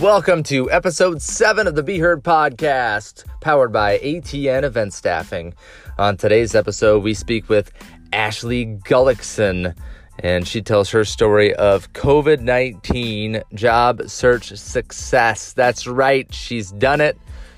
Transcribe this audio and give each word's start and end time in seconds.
Welcome 0.00 0.42
to 0.44 0.70
episode 0.70 1.22
seven 1.22 1.66
of 1.66 1.74
the 1.74 1.82
Be 1.82 1.98
Heard 1.98 2.22
podcast, 2.22 3.24
powered 3.40 3.72
by 3.72 3.96
ATN 3.98 4.62
Event 4.62 4.92
Staffing. 4.92 5.54
On 5.96 6.18
today's 6.18 6.54
episode, 6.54 7.02
we 7.02 7.14
speak 7.14 7.48
with 7.48 7.72
Ashley 8.12 8.66
Gullickson, 8.66 9.74
and 10.18 10.46
she 10.46 10.60
tells 10.60 10.90
her 10.90 11.02
story 11.06 11.54
of 11.54 11.94
COVID 11.94 12.40
19 12.40 13.42
job 13.54 14.02
search 14.06 14.54
success. 14.58 15.54
That's 15.54 15.86
right, 15.86 16.32
she's 16.32 16.72
done 16.72 17.00
it. 17.00 17.16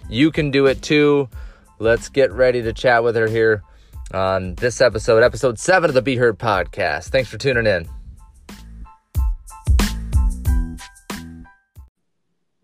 You 0.09 0.31
can 0.31 0.53
do 0.53 0.67
it 0.67 0.81
too. 0.81 1.29
Let's 1.81 2.09
get 2.09 2.31
ready 2.31 2.63
to 2.63 2.73
chat 2.73 3.03
with 3.03 3.17
her 3.17 3.27
here 3.27 3.65
on 4.15 4.55
this 4.55 4.81
episode, 4.81 5.25
episode 5.25 5.59
seven 5.59 5.91
of 5.91 5.95
the 5.95 6.03
Be 6.03 6.15
Heard 6.15 6.39
podcast. 6.39 7.09
Thanks 7.09 7.29
for 7.29 7.37
tuning 7.37 7.67
in. 7.67 7.89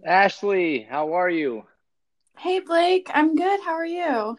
Ashley, 0.04 0.82
how 0.82 1.14
are 1.14 1.30
you? 1.30 1.64
Hey 2.36 2.60
Blake, 2.60 3.10
I'm 3.14 3.34
good. 3.36 3.60
How 3.64 3.72
are 3.72 3.86
you? 3.86 4.36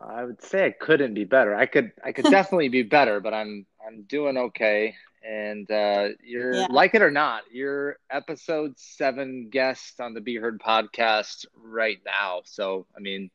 I 0.00 0.24
would 0.24 0.40
say 0.40 0.66
I 0.66 0.70
couldn't 0.70 1.14
be 1.14 1.24
better. 1.24 1.56
I 1.56 1.66
could 1.66 1.90
I 2.04 2.12
could 2.12 2.24
definitely 2.30 2.68
be 2.68 2.84
better, 2.84 3.18
but 3.18 3.34
I'm 3.34 3.66
I'm 3.84 4.02
doing 4.02 4.36
okay. 4.36 4.94
And 5.28 5.68
uh, 5.70 6.10
you're 6.22 6.54
yeah. 6.54 6.66
like 6.70 6.94
it 6.94 7.02
or 7.02 7.10
not, 7.10 7.42
you're 7.50 7.96
episode 8.10 8.78
seven 8.78 9.48
guest 9.50 10.00
on 10.00 10.14
the 10.14 10.20
Be 10.20 10.36
Heard 10.36 10.60
podcast 10.60 11.46
right 11.56 11.98
now. 12.06 12.42
So 12.44 12.86
I 12.96 13.00
mean, 13.00 13.28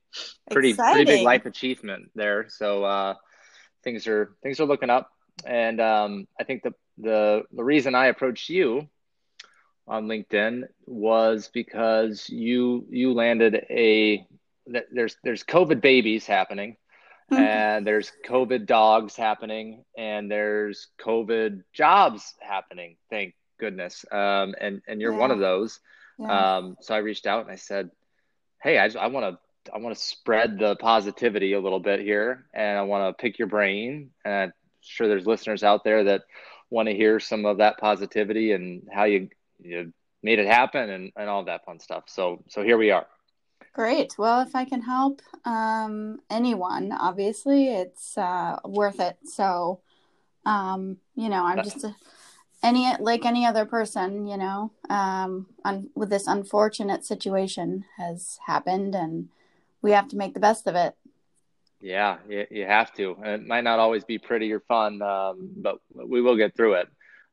pretty 0.52 0.70
Exciting. 0.70 1.06
pretty 1.06 1.20
big 1.20 1.26
life 1.26 1.46
achievement 1.46 2.12
there. 2.16 2.48
So 2.48 2.86
uh, 2.86 3.16
things 3.84 4.08
are 4.08 4.36
things 4.42 4.62
are 4.62 4.66
looking 4.66 4.90
up. 4.90 5.12
And 5.46 5.82
um, 5.82 6.28
I 6.40 6.46
think 6.46 6.64
the 6.64 6.74
the 6.98 7.44
the 7.52 7.64
reason 7.64 7.94
I 7.94 8.06
approached 8.06 8.50
you 8.50 8.88
on 9.88 10.08
LinkedIn 10.08 10.64
was 10.86 11.50
because 11.54 12.30
you 12.30 12.86
you 12.90 13.14
landed 13.14 13.66
a 13.70 14.26
there's 14.92 15.18
there's 15.24 15.44
COVID 15.44 15.82
babies 15.82 16.26
happening, 16.26 16.76
mm-hmm. 17.32 17.42
and 17.42 17.88
there's 17.88 18.12
COVID 18.28 18.66
dogs 18.66 19.16
happening, 19.16 19.84
and 19.98 20.30
there's 20.30 20.88
COVID 21.00 21.64
jobs 21.74 22.34
happening. 22.42 22.98
Thank 23.10 23.34
goodness. 23.60 24.06
Um, 24.12 24.56
and 24.60 24.82
and 24.88 25.02
you're 25.02 25.14
yeah. 25.14 25.20
one 25.20 25.32
of 25.32 25.40
those. 25.40 25.80
Yeah. 26.20 26.58
Um, 26.58 26.78
so 26.82 26.96
I 26.96 27.00
reached 27.00 27.28
out 27.28 27.44
and 27.44 27.52
I 27.52 27.56
said, 27.58 27.92
hey, 28.62 28.78
I 28.80 28.90
I 29.00 29.08
want 29.08 29.36
to 29.36 29.74
I 29.74 29.78
want 29.78 29.96
to 29.96 30.02
spread 30.02 30.58
the 30.60 30.76
positivity 30.76 31.54
a 31.54 31.60
little 31.60 31.80
bit 31.80 32.00
here, 32.00 32.46
and 32.54 32.78
I 32.78 32.82
want 32.84 33.18
to 33.18 33.22
pick 33.22 33.40
your 33.40 33.48
brain. 33.48 34.12
And 34.26 34.34
I'm 34.34 34.54
sure 34.82 35.08
there's 35.08 35.28
listeners 35.28 35.64
out 35.64 35.84
there 35.84 36.04
that 36.06 36.24
want 36.70 36.90
to 36.90 36.96
hear 36.96 37.20
some 37.20 37.46
of 37.46 37.58
that 37.58 37.78
positivity 37.78 38.52
and 38.52 38.88
how 38.92 39.06
you 39.06 39.30
you 39.60 39.94
made 40.24 40.40
it 40.40 40.48
happen 40.48 40.90
and, 40.90 41.12
and 41.16 41.30
all 41.30 41.44
that 41.46 41.66
fun 41.66 41.80
stuff. 41.80 42.06
So 42.08 42.44
so 42.48 42.64
here 42.64 42.78
we 42.78 42.92
are. 42.92 43.08
Great. 43.74 44.18
Well, 44.18 44.42
if 44.42 44.56
I 44.56 44.66
can 44.66 44.82
help 44.82 45.22
um, 45.46 46.20
anyone, 46.32 46.92
obviously 46.92 47.68
it's 47.68 48.18
uh, 48.18 48.58
worth 48.66 49.00
it. 49.00 49.18
So, 49.24 49.82
um, 50.46 50.98
you 51.16 51.30
know, 51.30 51.46
I'm 51.46 51.64
just 51.64 51.84
a, 51.84 51.96
any 52.64 52.92
like 53.00 53.24
any 53.24 53.46
other 53.46 53.66
person, 53.66 54.26
you 54.26 54.38
know, 54.38 54.72
um, 54.90 55.46
un, 55.64 55.92
with 55.96 56.10
this 56.10 56.26
unfortunate 56.26 57.06
situation 57.06 57.86
has 57.98 58.40
happened, 58.48 58.96
and 58.96 59.30
we 59.84 59.92
have 59.92 60.08
to 60.08 60.18
make 60.18 60.34
the 60.34 60.40
best 60.40 60.66
of 60.66 60.74
it. 60.74 60.96
Yeah, 61.80 62.18
you, 62.28 62.48
you 62.50 62.66
have 62.66 62.92
to. 62.96 63.16
it 63.24 63.46
might 63.46 63.64
not 63.64 63.78
always 63.78 64.04
be 64.04 64.18
pretty 64.18 64.52
or 64.52 64.62
fun, 64.62 65.04
um, 65.04 65.52
but 65.56 65.78
we 65.94 66.20
will 66.24 66.36
get 66.36 66.56
through 66.56 66.74
it 66.74 66.88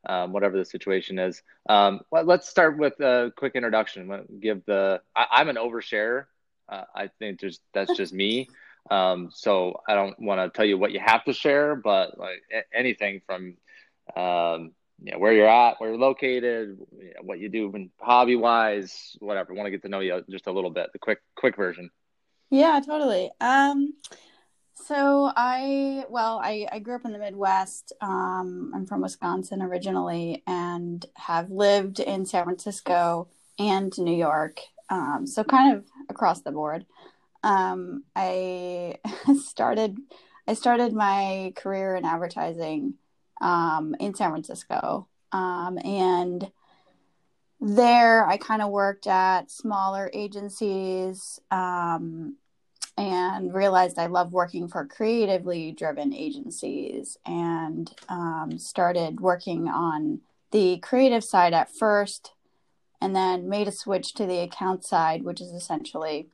um, 0.05 0.33
whatever 0.33 0.57
the 0.57 0.65
situation 0.65 1.19
is. 1.19 1.41
Um, 1.67 2.01
let, 2.11 2.27
us 2.27 2.49
start 2.49 2.77
with 2.77 2.99
a 2.99 3.31
quick 3.35 3.55
introduction. 3.55 4.25
Give 4.39 4.63
the 4.65 5.01
I, 5.15 5.41
am 5.41 5.49
an 5.49 5.55
overshare. 5.55 6.25
Uh, 6.67 6.83
I 6.95 7.09
think 7.19 7.39
just 7.39 7.61
that's 7.73 7.95
just 7.95 8.13
me. 8.13 8.47
Um, 8.89 9.29
so 9.33 9.81
I 9.87 9.95
don't 9.95 10.19
want 10.19 10.41
to 10.41 10.55
tell 10.55 10.65
you 10.65 10.77
what 10.77 10.91
you 10.91 10.99
have 10.99 11.23
to 11.25 11.33
share, 11.33 11.75
but 11.75 12.17
like 12.17 12.43
anything 12.73 13.21
from 13.25 13.57
um, 14.15 14.71
you 15.03 15.11
know, 15.11 15.19
where 15.19 15.33
you're 15.33 15.47
at, 15.47 15.79
where 15.79 15.89
you're 15.89 15.99
located, 15.99 16.77
you 16.97 17.13
know, 17.15 17.21
what 17.21 17.39
you 17.39 17.49
do 17.49 17.89
hobby 17.99 18.35
wise, 18.35 19.17
whatever. 19.19 19.53
Want 19.53 19.67
to 19.67 19.71
get 19.71 19.81
to 19.83 19.89
know 19.89 19.99
you 19.99 20.23
just 20.29 20.47
a 20.47 20.51
little 20.51 20.69
bit. 20.69 20.91
The 20.93 20.99
quick 20.99 21.19
quick 21.35 21.55
version. 21.55 21.89
Yeah, 22.49 22.79
totally. 22.85 23.31
Um, 23.41 23.93
so 24.75 25.31
I, 25.35 26.05
well, 26.09 26.39
I, 26.43 26.67
I 26.71 26.79
grew 26.79 26.95
up 26.95 27.05
in 27.05 27.13
the 27.13 27.19
Midwest. 27.19 27.93
Um, 28.01 28.71
I'm 28.75 28.85
from 28.85 29.01
Wisconsin 29.01 29.61
originally 29.61 30.43
and 30.45 31.05
have 31.15 31.49
lived 31.49 31.99
in 31.99 32.25
San 32.25 32.43
Francisco 32.43 33.29
and 33.57 33.97
New 33.97 34.15
York. 34.15 34.59
Um, 34.89 35.25
so 35.25 35.43
kind 35.43 35.75
of 35.75 35.85
across 36.09 36.41
the 36.41 36.51
board. 36.51 36.85
Um, 37.43 38.03
I 38.15 38.97
started, 39.41 39.97
I 40.47 40.53
started 40.53 40.93
my 40.93 41.53
career 41.55 41.95
in 41.95 42.05
advertising 42.05 42.95
um, 43.41 43.95
in 43.99 44.13
San 44.13 44.31
Francisco. 44.31 45.07
Um, 45.31 45.79
and 45.83 46.51
there 47.61 48.27
I 48.27 48.37
kind 48.37 48.61
of 48.61 48.71
worked 48.71 49.07
at 49.07 49.49
smaller 49.49 50.09
agencies 50.13 51.39
um, 51.49 52.35
and 52.97 53.53
realized 53.53 53.99
I 53.99 54.05
love 54.05 54.31
working 54.31 54.67
for 54.67 54.85
creatively 54.85 55.71
driven 55.71 56.13
agencies 56.13 57.17
and 57.25 57.93
um, 58.07 58.57
started 58.57 59.19
working 59.19 59.67
on 59.67 60.21
the 60.51 60.77
creative 60.77 61.23
side 61.23 61.53
at 61.53 61.73
first 61.75 62.31
and 63.01 63.15
then 63.15 63.49
made 63.49 63.67
a 63.67 63.71
switch 63.71 64.13
to 64.13 64.25
the 64.25 64.39
account 64.39 64.85
side, 64.85 65.23
which 65.23 65.41
is 65.41 65.51
essentially 65.51 66.29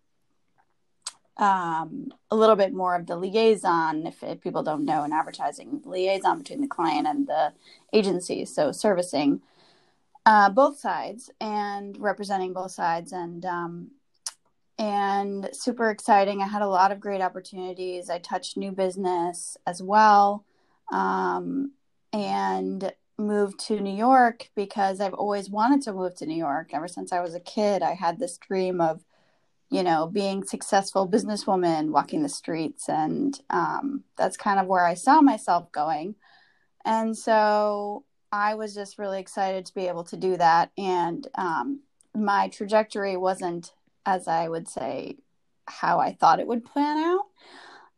um, 1.38 2.14
a 2.30 2.36
little 2.36 2.56
bit 2.56 2.74
more 2.74 2.96
of 2.96 3.08
the 3.08 3.16
liaison, 3.16 4.06
if, 4.06 4.22
if 4.22 4.42
people 4.42 4.62
don't 4.62 4.86
know 4.86 5.04
in 5.04 5.12
advertising, 5.12 5.82
liaison 5.86 6.38
between 6.38 6.62
the 6.62 6.68
client 6.68 7.08
and 7.08 7.26
the 7.26 7.54
agency. 7.92 8.46
So 8.46 8.72
servicing 8.72 9.42
uh, 10.26 10.52
both 10.52 10.78
sides 10.78 11.32
and 11.40 11.98
representing 12.00 12.54
both 12.54 12.72
sides. 12.72 13.12
And 13.12 13.44
um, 13.46 13.92
and 14.81 15.47
super 15.53 15.92
exciting. 15.92 16.42
I 16.42 16.47
had 16.47 16.64
a 16.64 16.68
lot 16.68 16.92
of 16.92 17.00
great 17.00 17.22
opportunities. 17.22 18.09
I 18.09 18.18
touched 18.18 18.58
new 18.58 18.72
business 18.72 19.56
as 19.68 19.80
well, 19.81 20.44
um, 20.92 21.74
and 22.12 22.91
moved 23.20 23.59
to 23.68 23.80
New 23.80 23.96
York 23.96 24.50
because 24.56 25.00
I've 25.00 25.14
always 25.14 25.52
wanted 25.52 25.84
to 25.84 25.94
move 25.94 26.16
to 26.16 26.25
New 26.25 26.36
York. 26.36 26.72
Ever 26.74 26.88
since 26.88 27.14
I 27.14 27.22
was 27.22 27.36
a 27.36 27.40
kid, 27.40 27.84
I 27.84 27.94
had 27.94 28.18
this 28.18 28.38
dream 28.38 28.81
of, 28.81 29.06
you 29.70 29.84
know, 29.84 30.08
being 30.08 30.44
successful 30.44 31.08
businesswoman, 31.08 31.91
walking 31.91 32.24
the 32.24 32.30
streets, 32.30 32.90
and 32.90 33.40
um, 33.52 34.03
that's 34.18 34.36
kind 34.36 34.59
of 34.59 34.66
where 34.66 34.84
I 34.84 34.96
saw 34.96 35.22
myself 35.22 35.72
going. 35.72 36.16
And 36.84 37.16
so 37.16 38.03
I 38.31 38.56
was 38.56 38.74
just 38.74 38.97
really 38.97 39.20
excited 39.20 39.68
to 39.68 39.75
be 39.75 39.88
able 39.88 40.06
to 40.06 40.18
do 40.18 40.38
that. 40.38 40.72
And 40.75 41.28
um, 41.36 41.81
my 42.16 42.47
trajectory 42.47 43.16
wasn't 43.16 43.74
as 44.06 44.28
I 44.28 44.48
would 44.48 44.68
say 44.68 45.18
how 45.68 46.00
I 46.00 46.14
thought 46.14 46.40
it 46.40 46.48
would 46.48 46.66
plan 46.66 46.98
out. 46.98 47.26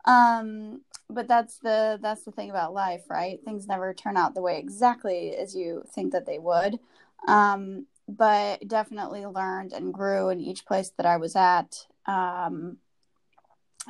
Um, 0.06 0.82
but 1.10 1.28
that's 1.28 1.60
the 1.60 2.00
that's 2.02 2.24
the 2.24 2.32
thing 2.32 2.50
about 2.50 2.74
life, 2.74 3.04
right? 3.10 3.40
Things 3.44 3.68
never 3.68 3.94
turn 3.94 4.18
out 4.18 4.36
the 4.36 4.42
way 4.42 4.58
exactly 4.58 5.36
as 5.36 5.56
you 5.56 5.84
think 5.94 6.12
that 6.12 6.26
they 6.26 6.40
would. 6.40 6.80
Um, 7.28 7.88
but 8.08 8.68
definitely 8.68 9.26
learned 9.26 9.72
and 9.72 9.94
grew 9.94 10.30
in 10.30 10.42
each 10.42 10.66
place 10.66 10.92
that 10.98 11.06
I 11.06 11.18
was 11.18 11.36
at. 11.36 11.86
Um, 12.06 12.78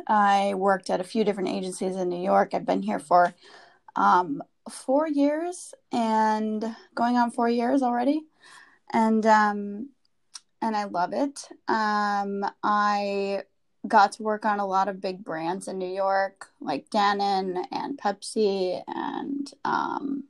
I 0.08 0.54
worked 0.56 0.90
at 0.90 1.02
a 1.02 1.06
few 1.06 1.24
different 1.24 1.50
agencies 1.50 1.96
in 1.96 2.10
New 2.10 2.22
York. 2.24 2.54
I've 2.54 2.66
been 2.66 2.82
here 2.82 3.00
for 3.00 3.34
um, 3.96 4.42
four 4.70 5.08
years 5.08 5.74
and 5.92 6.76
going 6.96 7.18
on 7.18 7.32
four 7.32 7.50
years 7.50 7.82
already. 7.82 8.24
And 8.92 9.26
um, 9.26 9.90
and 10.64 10.78
I 10.78 10.86
love 10.86 11.12
it. 11.12 11.50
Um, 11.68 12.46
I 12.64 13.44
got 13.86 14.14
to 14.14 14.24
work 14.24 14.46
on 14.46 14.60
a 14.60 14.66
lot 14.66 14.88
of 14.88 15.02
big 15.02 15.24
brands 15.24 15.68
in 15.68 15.78
New 15.78 15.94
York, 15.94 16.48
like 16.62 16.90
Dannon 16.90 17.66
and 17.70 17.98
Pepsi, 17.98 18.82
and 18.88 19.52
um, 19.66 20.24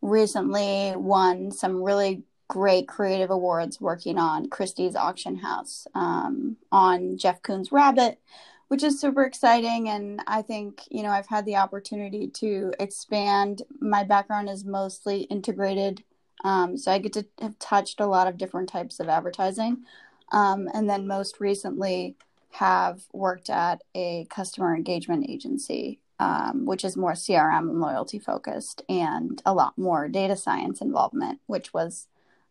recently 0.00 0.94
won 0.94 1.50
some 1.50 1.82
really 1.82 2.22
great 2.46 2.86
creative 2.86 3.30
awards 3.30 3.80
working 3.80 4.18
on 4.18 4.48
Christie's 4.48 4.94
Auction 4.94 5.34
House 5.34 5.88
um, 5.96 6.56
on 6.70 7.18
Jeff 7.18 7.42
Koons 7.42 7.72
Rabbit, 7.72 8.20
which 8.68 8.84
is 8.84 9.00
super 9.00 9.24
exciting. 9.24 9.88
And 9.88 10.22
I 10.28 10.42
think, 10.42 10.82
you 10.92 11.02
know, 11.02 11.10
I've 11.10 11.26
had 11.26 11.44
the 11.44 11.56
opportunity 11.56 12.28
to 12.34 12.72
expand. 12.78 13.62
My 13.80 14.04
background 14.04 14.48
is 14.48 14.64
mostly 14.64 15.22
integrated 15.22 16.04
um, 16.44 16.76
so 16.76 16.92
I 16.92 16.98
get 16.98 17.12
to 17.14 17.26
have 17.40 17.58
touched 17.58 18.00
a 18.00 18.06
lot 18.06 18.28
of 18.28 18.36
different 18.36 18.68
types 18.68 19.00
of 19.00 19.08
advertising. 19.08 19.84
Um, 20.32 20.68
and 20.74 20.88
then 20.88 21.06
most 21.06 21.40
recently 21.40 22.16
have 22.50 23.02
worked 23.12 23.50
at 23.50 23.82
a 23.94 24.26
customer 24.30 24.74
engagement 24.74 25.28
agency, 25.28 26.00
um, 26.18 26.64
which 26.64 26.84
is 26.84 26.96
more 26.96 27.12
CRM 27.12 27.70
and 27.70 27.80
loyalty 27.80 28.18
focused 28.18 28.82
and 28.88 29.42
a 29.44 29.54
lot 29.54 29.76
more 29.76 30.08
data 30.08 30.36
science 30.36 30.80
involvement, 30.80 31.40
which 31.46 31.72
was 31.72 32.08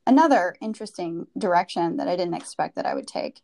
another 0.07 0.55
interesting 0.61 1.27
direction 1.37 1.97
that 1.97 2.07
I 2.07 2.15
didn't 2.15 2.35
expect 2.35 2.75
that 2.75 2.85
I 2.85 2.93
would 2.93 3.07
take. 3.07 3.41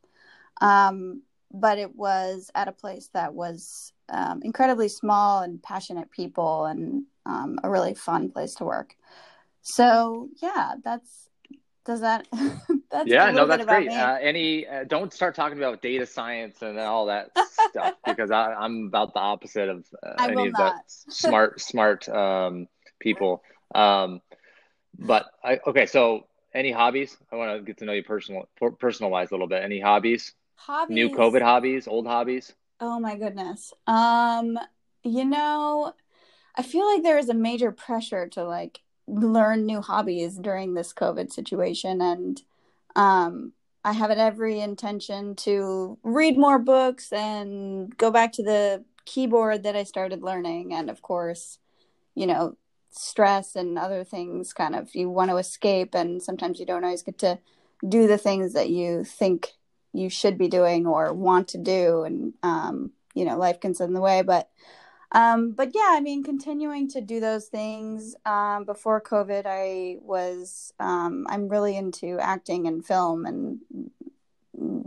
Um, 0.61 1.23
but 1.53 1.77
it 1.77 1.95
was 1.95 2.51
at 2.55 2.67
a 2.67 2.71
place 2.71 3.09
that 3.13 3.33
was 3.33 3.91
um, 4.09 4.41
incredibly 4.43 4.87
small 4.87 5.41
and 5.41 5.61
passionate 5.61 6.11
people 6.11 6.65
and 6.65 7.03
um, 7.25 7.59
a 7.63 7.69
really 7.69 7.93
fun 7.93 8.29
place 8.29 8.55
to 8.55 8.65
work. 8.65 8.95
So 9.61 10.29
yeah, 10.41 10.75
that's 10.83 11.29
does 11.85 12.01
that 12.01 12.27
that's 12.91 13.07
yeah 13.07 13.31
no 13.31 13.47
that's 13.47 13.65
great. 13.65 13.89
uh, 13.89 14.17
any 14.21 14.67
uh, 14.67 14.83
don't 14.83 15.11
start 15.11 15.35
talking 15.35 15.57
about 15.57 15.81
data 15.81 16.05
science 16.05 16.61
and 16.61 16.79
all 16.79 17.07
that 17.07 17.31
stuff 17.69 17.93
because 18.05 18.31
I, 18.31 18.63
am 18.63 18.85
about 18.87 19.13
the 19.13 19.19
opposite 19.19 19.69
of 19.69 19.85
uh, 20.03 20.23
any 20.23 20.47
of 20.47 20.53
that 20.57 20.83
smart 20.87 21.61
smart 21.61 22.07
um, 22.09 22.67
people. 22.99 23.43
Um, 23.73 24.21
but 24.97 25.25
I, 25.43 25.59
okay 25.67 25.85
so 25.85 26.27
any 26.53 26.71
hobbies? 26.71 27.17
I 27.31 27.37
want 27.37 27.57
to 27.57 27.63
get 27.63 27.77
to 27.77 27.85
know 27.85 27.93
you 27.93 28.03
personal 28.03 28.47
personalize 28.59 29.31
a 29.31 29.33
little 29.33 29.47
bit. 29.47 29.63
Any 29.63 29.79
hobbies? 29.79 30.33
Hobbies? 30.55 30.95
New 30.95 31.09
covid 31.09 31.41
hobbies? 31.41 31.87
Old 31.87 32.05
hobbies? 32.05 32.53
Oh 32.79 32.99
my 32.99 33.15
goodness. 33.17 33.73
Um 33.87 34.57
you 35.03 35.25
know 35.25 35.93
i 36.55 36.61
feel 36.61 36.85
like 36.85 37.03
there 37.03 37.17
is 37.17 37.29
a 37.29 37.33
major 37.33 37.71
pressure 37.71 38.27
to 38.27 38.43
like 38.43 38.81
learn 39.11 39.65
new 39.65 39.81
hobbies 39.81 40.37
during 40.37 40.73
this 40.73 40.93
COVID 40.93 41.31
situation. 41.31 42.01
And 42.01 42.41
um, 42.95 43.53
I 43.83 43.93
have 43.93 44.11
every 44.11 44.59
intention 44.59 45.35
to 45.37 45.97
read 46.03 46.37
more 46.37 46.59
books 46.59 47.11
and 47.11 47.95
go 47.97 48.11
back 48.11 48.31
to 48.33 48.43
the 48.43 48.83
keyboard 49.05 49.63
that 49.63 49.75
I 49.75 49.83
started 49.83 50.21
learning. 50.21 50.73
And 50.73 50.89
of 50.89 51.01
course, 51.01 51.59
you 52.15 52.27
know, 52.27 52.57
stress 52.91 53.55
and 53.55 53.77
other 53.77 54.03
things 54.03 54.53
kind 54.53 54.75
of 54.75 54.93
you 54.95 55.09
want 55.09 55.31
to 55.31 55.37
escape. 55.37 55.93
And 55.95 56.21
sometimes 56.21 56.59
you 56.59 56.65
don't 56.65 56.83
always 56.83 57.03
get 57.03 57.17
to 57.19 57.39
do 57.87 58.07
the 58.07 58.17
things 58.17 58.53
that 58.53 58.69
you 58.69 59.03
think 59.03 59.49
you 59.93 60.09
should 60.09 60.37
be 60.37 60.47
doing 60.47 60.85
or 60.87 61.13
want 61.13 61.49
to 61.49 61.57
do. 61.57 62.03
And, 62.03 62.33
um, 62.43 62.91
you 63.13 63.25
know, 63.25 63.37
life 63.37 63.59
gets 63.59 63.81
in 63.81 63.93
the 63.93 64.01
way. 64.01 64.21
But 64.21 64.49
um, 65.13 65.51
but 65.51 65.71
yeah, 65.75 65.89
I 65.89 65.99
mean, 65.99 66.23
continuing 66.23 66.87
to 66.89 67.01
do 67.01 67.19
those 67.19 67.47
things. 67.47 68.15
Um, 68.25 68.63
before 68.63 69.01
COVID, 69.01 69.43
I 69.45 69.97
was, 70.01 70.73
um, 70.79 71.25
I'm 71.29 71.49
really 71.49 71.75
into 71.75 72.17
acting 72.19 72.65
and 72.67 72.85
film 72.85 73.25
and 73.25 73.59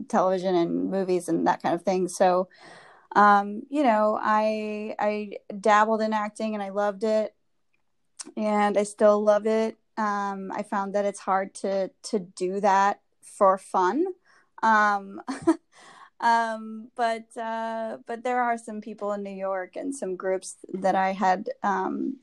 television 0.08 0.54
and 0.54 0.90
movies 0.90 1.28
and 1.28 1.46
that 1.46 1.62
kind 1.62 1.74
of 1.74 1.82
thing. 1.82 2.08
So, 2.08 2.48
um, 3.14 3.62
you 3.68 3.82
know, 3.82 4.18
I, 4.20 4.94
I 4.98 5.32
dabbled 5.60 6.00
in 6.00 6.12
acting 6.12 6.54
and 6.54 6.62
I 6.62 6.70
loved 6.70 7.04
it 7.04 7.34
and 8.36 8.78
I 8.78 8.84
still 8.84 9.22
love 9.22 9.46
it. 9.46 9.76
Um, 9.98 10.50
I 10.54 10.62
found 10.62 10.94
that 10.94 11.04
it's 11.04 11.20
hard 11.20 11.54
to, 11.56 11.90
to 12.04 12.18
do 12.18 12.60
that 12.60 13.00
for 13.20 13.58
fun. 13.58 14.06
Um, 16.24 16.88
but 16.96 17.36
uh, 17.36 17.98
but 18.06 18.24
there 18.24 18.40
are 18.40 18.56
some 18.56 18.80
people 18.80 19.12
in 19.12 19.22
New 19.22 19.30
York 19.30 19.76
and 19.76 19.94
some 19.94 20.16
groups 20.16 20.56
that 20.72 20.94
I 20.94 21.12
had 21.12 21.50
um, 21.62 22.16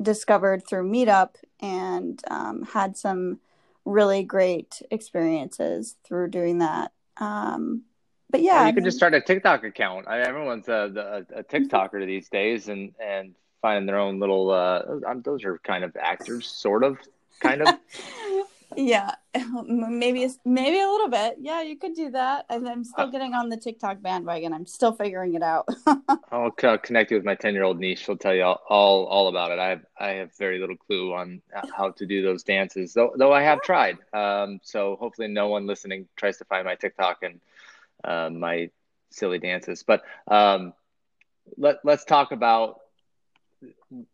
discovered 0.00 0.66
through 0.66 0.90
Meetup 0.90 1.36
and 1.58 2.22
um, 2.30 2.64
had 2.64 2.98
some 2.98 3.40
really 3.86 4.24
great 4.24 4.82
experiences 4.90 5.96
through 6.04 6.28
doing 6.28 6.58
that. 6.58 6.92
Um, 7.16 7.84
but 8.28 8.42
yeah, 8.42 8.58
well, 8.58 8.66
you 8.66 8.74
could 8.74 8.84
just 8.84 8.98
start 8.98 9.14
a 9.14 9.22
TikTok 9.22 9.64
account. 9.64 10.06
I, 10.06 10.20
everyone's 10.20 10.68
a, 10.68 11.24
a, 11.34 11.38
a 11.38 11.42
TikToker 11.42 12.04
these 12.04 12.28
days, 12.28 12.68
and 12.68 12.92
and 13.02 13.34
finding 13.62 13.86
their 13.86 13.98
own 13.98 14.20
little. 14.20 14.50
Uh, 14.50 14.82
those 15.24 15.44
are 15.44 15.56
kind 15.60 15.82
of 15.82 15.96
actors, 15.96 16.46
sort 16.46 16.84
of, 16.84 16.98
kind 17.40 17.62
of. 17.62 17.74
yeah 18.76 19.14
maybe 19.66 20.28
maybe 20.44 20.80
a 20.80 20.88
little 20.88 21.08
bit. 21.08 21.36
Yeah 21.40 21.62
you 21.62 21.76
could 21.76 21.94
do 21.94 22.10
that. 22.10 22.46
And 22.48 22.68
i'm 22.68 22.84
still 22.84 23.06
uh, 23.06 23.10
getting 23.10 23.34
on 23.34 23.48
the 23.48 23.56
tiktok 23.56 24.02
bandwagon. 24.02 24.52
I'm 24.52 24.66
still 24.66 24.92
figuring 24.92 25.34
it 25.34 25.42
out. 25.42 25.68
I'll 26.32 26.50
connect 26.50 27.10
you 27.10 27.16
with 27.16 27.24
my 27.24 27.34
10 27.34 27.54
year 27.54 27.62
old 27.62 27.78
niece. 27.78 28.00
She'll 28.00 28.16
tell 28.16 28.34
you 28.34 28.44
all, 28.44 28.60
all, 28.68 29.06
all 29.06 29.28
about 29.28 29.52
it. 29.52 29.58
I 29.58 29.68
have 29.68 29.86
i 29.98 30.08
have 30.10 30.34
very 30.36 30.58
little 30.58 30.76
clue 30.76 31.14
on 31.14 31.42
how 31.76 31.90
to 31.90 32.06
do 32.06 32.22
those 32.22 32.42
dances 32.42 32.94
though 32.94 33.12
though 33.16 33.32
i 33.32 33.42
have 33.42 33.62
tried. 33.62 33.98
Um, 34.12 34.60
so 34.62 34.96
hopefully 34.96 35.28
no 35.28 35.48
one 35.48 35.66
listening 35.66 36.08
tries 36.16 36.38
to 36.38 36.44
find 36.44 36.64
my 36.64 36.74
tiktok 36.74 37.22
and 37.22 37.40
uh, 38.04 38.30
my 38.30 38.70
silly 39.10 39.38
dances. 39.38 39.82
But 39.82 40.02
um, 40.28 40.72
let, 41.56 41.76
let's 41.84 42.04
talk 42.04 42.32
about 42.32 42.80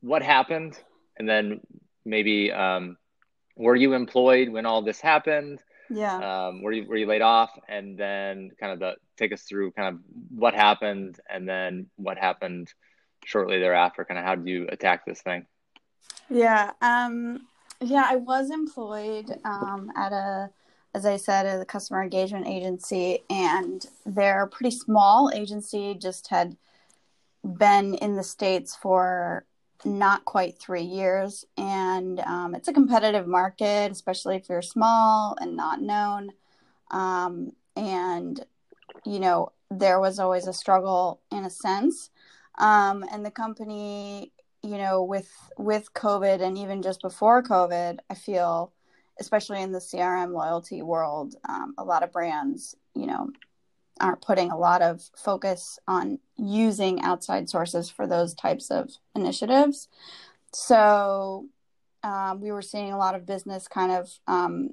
what 0.01 0.23
happened 0.23 0.79
and 1.19 1.29
then 1.29 1.61
maybe 2.05 2.53
um, 2.53 2.97
were 3.57 3.77
you 3.77 3.95
employed 3.95 4.49
when 4.49 4.67
all 4.67 4.83
this 4.83 5.01
happened? 5.01 5.63
Yeah. 5.89 6.49
Um, 6.49 6.63
were 6.63 6.73
you 6.73 6.87
were 6.87 6.97
you 6.97 7.07
laid 7.07 7.23
off? 7.23 7.51
And 7.69 7.99
then 7.99 8.51
kind 8.61 8.73
of 8.73 8.79
the 8.79 8.95
take 9.17 9.33
us 9.33 9.43
through 9.43 9.73
kind 9.73 9.95
of 9.95 10.01
what 10.31 10.55
happened 10.55 11.19
and 11.29 11.49
then 11.49 11.87
what 11.97 12.19
happened 12.19 12.73
shortly 13.25 13.59
thereafter. 13.59 14.05
Kind 14.05 14.19
of 14.19 14.25
how 14.25 14.35
did 14.35 14.47
you 14.47 14.67
attack 14.71 15.05
this 15.07 15.23
thing? 15.23 15.47
Yeah. 16.29 16.73
Um, 16.81 17.47
yeah, 17.81 18.05
I 18.09 18.17
was 18.17 18.51
employed 18.51 19.39
um, 19.45 19.93
at 19.97 20.13
a, 20.13 20.51
as 20.95 21.05
I 21.05 21.17
said, 21.17 21.47
a 21.47 21.65
customer 21.65 22.03
engagement 22.03 22.47
agency, 22.47 23.23
and 23.29 23.85
they're 24.05 24.45
a 24.45 24.49
pretty 24.49 24.75
small 24.77 25.31
agency. 25.35 25.95
Just 25.95 26.29
had 26.29 26.57
been 27.45 27.95
in 27.95 28.17
the 28.17 28.23
states 28.23 28.75
for 28.75 29.45
not 29.85 30.25
quite 30.25 30.59
three 30.59 30.83
years. 30.83 31.45
And 31.57 32.21
um, 32.21 32.55
it's 32.55 32.69
a 32.69 32.73
competitive 32.73 33.27
market, 33.27 33.93
especially 33.93 34.37
if 34.37 34.49
you're 34.49 34.63
small 34.63 35.37
and 35.41 35.57
not 35.57 35.81
known. 35.81 36.31
Um, 36.91 37.53
and, 37.77 38.45
you 39.05 39.21
know, 39.21 39.53
there 39.71 40.01
was 40.01 40.19
always 40.19 40.47
a 40.47 40.53
struggle 40.53 41.21
in 41.31 41.45
a 41.45 41.51
sense. 41.51 42.11
Um, 42.59 43.05
and 43.13 43.25
the 43.25 43.31
company, 43.31 44.33
you 44.63 44.79
know, 44.79 45.03
with 45.03 45.31
with 45.59 45.93
COVID 45.93 46.41
and 46.41 46.57
even 46.57 46.83
just 46.83 47.03
before 47.03 47.43
COVID, 47.43 47.99
I 48.09 48.15
feel, 48.15 48.73
especially 49.21 49.63
in 49.63 49.73
the 49.73 49.79
CRM 49.79 50.33
loyalty 50.33 50.83
world, 50.83 51.35
um, 51.49 51.75
a 51.79 51.85
lot 51.85 52.03
of 52.03 52.13
brands, 52.13 52.75
you 52.95 53.07
know, 53.07 53.31
aren't 54.01 54.23
putting 54.23 54.51
a 54.51 54.59
lot 54.59 54.83
of 54.83 55.03
focus 55.17 55.79
on 55.89 56.19
using 56.37 57.01
outside 57.03 57.49
sources 57.49 57.89
for 57.91 58.07
those 58.07 58.35
types 58.35 58.71
of 58.71 58.91
initiatives. 59.15 59.89
So 60.53 61.47
um, 62.03 62.41
we 62.41 62.53
were 62.53 62.63
seeing 62.63 62.93
a 62.93 62.99
lot 62.99 63.15
of 63.15 63.27
business 63.27 63.69
kind 63.69 63.93
of 63.93 64.11
um, 64.27 64.71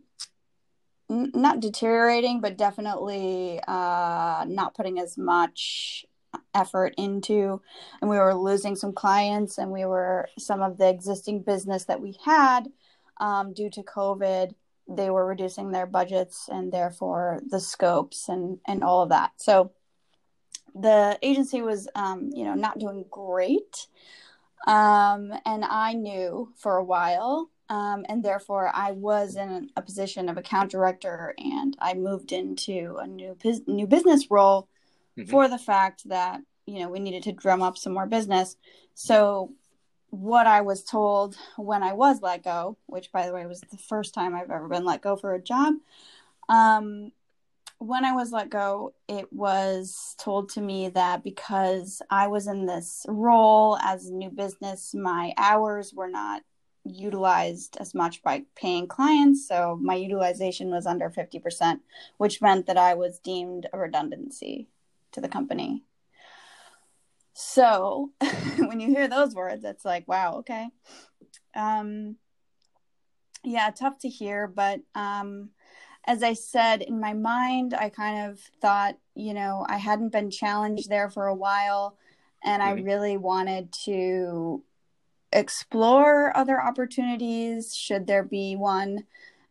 n- 1.09 1.31
not 1.33 1.59
deteriorating, 1.59 2.41
but 2.41 2.57
definitely 2.57 3.59
uh, 3.67 4.45
not 4.47 4.75
putting 4.75 4.99
as 4.99 5.17
much 5.17 6.05
effort 6.53 6.93
into 6.97 7.61
and 8.01 8.09
we 8.09 8.17
were 8.17 8.33
losing 8.33 8.75
some 8.75 8.93
clients 8.93 9.57
and 9.57 9.71
we 9.71 9.85
were 9.85 10.27
some 10.37 10.61
of 10.61 10.77
the 10.77 10.89
existing 10.89 11.41
business 11.41 11.85
that 11.85 12.01
we 12.01 12.17
had 12.23 12.67
um, 13.17 13.53
due 13.53 13.69
to 13.69 13.83
covid 13.83 14.53
they 14.87 15.09
were 15.09 15.25
reducing 15.25 15.71
their 15.71 15.85
budgets 15.85 16.49
and 16.51 16.71
therefore 16.71 17.41
the 17.49 17.59
scopes 17.59 18.27
and 18.29 18.59
and 18.67 18.83
all 18.83 19.01
of 19.01 19.09
that 19.09 19.31
so 19.37 19.71
the 20.75 21.17
agency 21.21 21.61
was 21.61 21.87
um, 21.95 22.29
you 22.33 22.43
know 22.43 22.55
not 22.55 22.79
doing 22.79 23.05
great 23.09 23.87
um, 24.67 25.31
and 25.45 25.63
i 25.65 25.93
knew 25.93 26.51
for 26.57 26.77
a 26.77 26.83
while 26.83 27.49
um, 27.69 28.05
and 28.09 28.23
therefore 28.23 28.71
i 28.73 28.91
was 28.91 29.35
in 29.35 29.69
a 29.77 29.81
position 29.81 30.29
of 30.29 30.37
account 30.37 30.71
director 30.71 31.33
and 31.37 31.77
i 31.79 31.93
moved 31.93 32.31
into 32.31 32.97
a 32.99 33.07
new 33.07 33.37
new 33.67 33.87
business 33.87 34.29
role 34.29 34.67
mm-hmm. 35.17 35.29
for 35.29 35.47
the 35.47 35.57
fact 35.57 36.07
that 36.09 36.41
you 36.65 36.79
know 36.79 36.89
we 36.89 36.99
needed 36.99 37.23
to 37.23 37.31
drum 37.31 37.61
up 37.61 37.77
some 37.77 37.93
more 37.93 38.07
business 38.07 38.55
so 38.95 39.51
what 40.13 40.45
I 40.45 40.61
was 40.61 40.83
told 40.83 41.35
when 41.57 41.81
I 41.81 41.93
was 41.93 42.21
let 42.21 42.43
go, 42.43 42.77
which 42.85 43.11
by 43.11 43.25
the 43.25 43.33
way 43.33 43.47
was 43.47 43.61
the 43.61 43.77
first 43.77 44.13
time 44.13 44.35
I've 44.35 44.51
ever 44.51 44.67
been 44.67 44.85
let 44.85 45.01
go 45.01 45.15
for 45.15 45.33
a 45.33 45.41
job. 45.41 45.73
Um, 46.47 47.11
when 47.79 48.05
I 48.05 48.11
was 48.11 48.31
let 48.31 48.51
go, 48.51 48.93
it 49.07 49.33
was 49.33 50.15
told 50.19 50.49
to 50.49 50.61
me 50.61 50.89
that 50.89 51.23
because 51.23 51.99
I 52.11 52.27
was 52.27 52.45
in 52.45 52.67
this 52.67 53.07
role 53.09 53.75
as 53.77 54.11
new 54.11 54.29
business, 54.29 54.93
my 54.93 55.33
hours 55.35 55.95
were 55.95 56.09
not 56.09 56.43
utilized 56.85 57.77
as 57.79 57.95
much 57.95 58.21
by 58.21 58.43
paying 58.55 58.87
clients. 58.87 59.47
So 59.47 59.79
my 59.81 59.95
utilization 59.95 60.69
was 60.69 60.85
under 60.85 61.09
50%, 61.09 61.79
which 62.17 62.39
meant 62.39 62.67
that 62.67 62.77
I 62.77 62.93
was 62.93 63.17
deemed 63.17 63.65
a 63.73 63.79
redundancy 63.79 64.67
to 65.13 65.21
the 65.21 65.27
company. 65.27 65.81
So 67.33 68.11
when 68.57 68.79
you 68.79 68.89
hear 68.89 69.07
those 69.07 69.33
words, 69.33 69.63
it's 69.63 69.85
like, 69.85 70.07
wow, 70.07 70.37
okay. 70.37 70.67
Um, 71.55 72.17
yeah, 73.43 73.71
tough 73.71 73.99
to 73.99 74.09
hear, 74.09 74.47
but 74.47 74.81
um, 74.95 75.49
as 76.05 76.23
I 76.23 76.33
said, 76.33 76.81
in 76.81 76.99
my 76.99 77.13
mind, 77.13 77.73
I 77.73 77.89
kind 77.89 78.29
of 78.29 78.39
thought, 78.61 78.97
you 79.15 79.33
know, 79.33 79.65
I 79.67 79.77
hadn't 79.77 80.11
been 80.11 80.29
challenged 80.29 80.89
there 80.89 81.09
for 81.09 81.27
a 81.27 81.35
while, 81.35 81.97
and 82.43 82.61
I 82.61 82.71
really 82.71 83.17
wanted 83.17 83.71
to 83.85 84.63
explore 85.31 86.35
other 86.37 86.61
opportunities 86.61 87.75
should 87.75 88.05
there 88.07 88.23
be 88.23 88.55
one. 88.55 89.05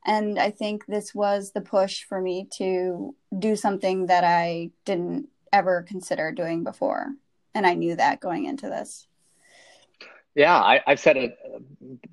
And 0.05 0.39
I 0.39 0.51
think 0.51 0.87
this 0.87 1.15
was 1.15 1.53
the 1.53 1.61
push 1.61 2.05
for 2.05 2.21
me 2.21 2.49
to 2.59 3.15
do 3.39 3.57
something 3.57 4.07
that 4.07 4.25
I 4.25 4.71
didn't 4.85 5.29
ever 5.53 5.83
consider 5.83 6.33
doing 6.33 6.65
before. 6.65 7.13
And 7.55 7.67
I 7.67 7.75
knew 7.75 7.97
that 7.97 8.21
going 8.21 8.47
into 8.47 8.69
this. 8.69 9.07
Yeah, 10.35 10.57
I, 10.57 10.81
have 10.87 11.01
said 11.01 11.17
it 11.19 11.37
uh, 11.45 11.59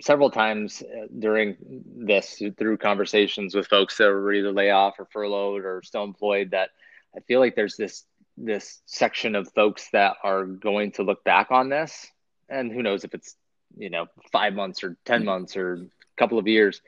several 0.01 0.29
times 0.29 0.83
uh, 0.83 1.05
during 1.19 1.55
this 1.95 2.41
through 2.57 2.77
conversations 2.77 3.55
with 3.55 3.67
folks 3.67 3.97
that 3.97 4.07
were 4.07 4.33
either 4.33 4.51
laid 4.51 4.71
off 4.71 4.99
or 4.99 5.05
furloughed 5.05 5.63
or 5.63 5.81
still 5.83 6.03
employed 6.03 6.51
that 6.51 6.71
I 7.15 7.21
feel 7.21 7.39
like 7.39 7.55
there's 7.55 7.77
this 7.77 8.03
this 8.37 8.81
section 8.85 9.35
of 9.35 9.51
folks 9.53 9.89
that 9.91 10.17
are 10.23 10.45
going 10.45 10.91
to 10.93 11.03
look 11.03 11.23
back 11.23 11.51
on 11.51 11.69
this. 11.69 12.07
And 12.49 12.71
who 12.71 12.83
knows 12.83 13.03
if 13.05 13.13
it's 13.13 13.35
you 13.77 13.89
know 13.89 14.07
five 14.31 14.53
months 14.53 14.83
or 14.83 14.97
10 15.05 15.23
months 15.23 15.55
or 15.55 15.73
a 15.73 15.87
couple 16.17 16.39
of 16.39 16.47
years 16.47 16.81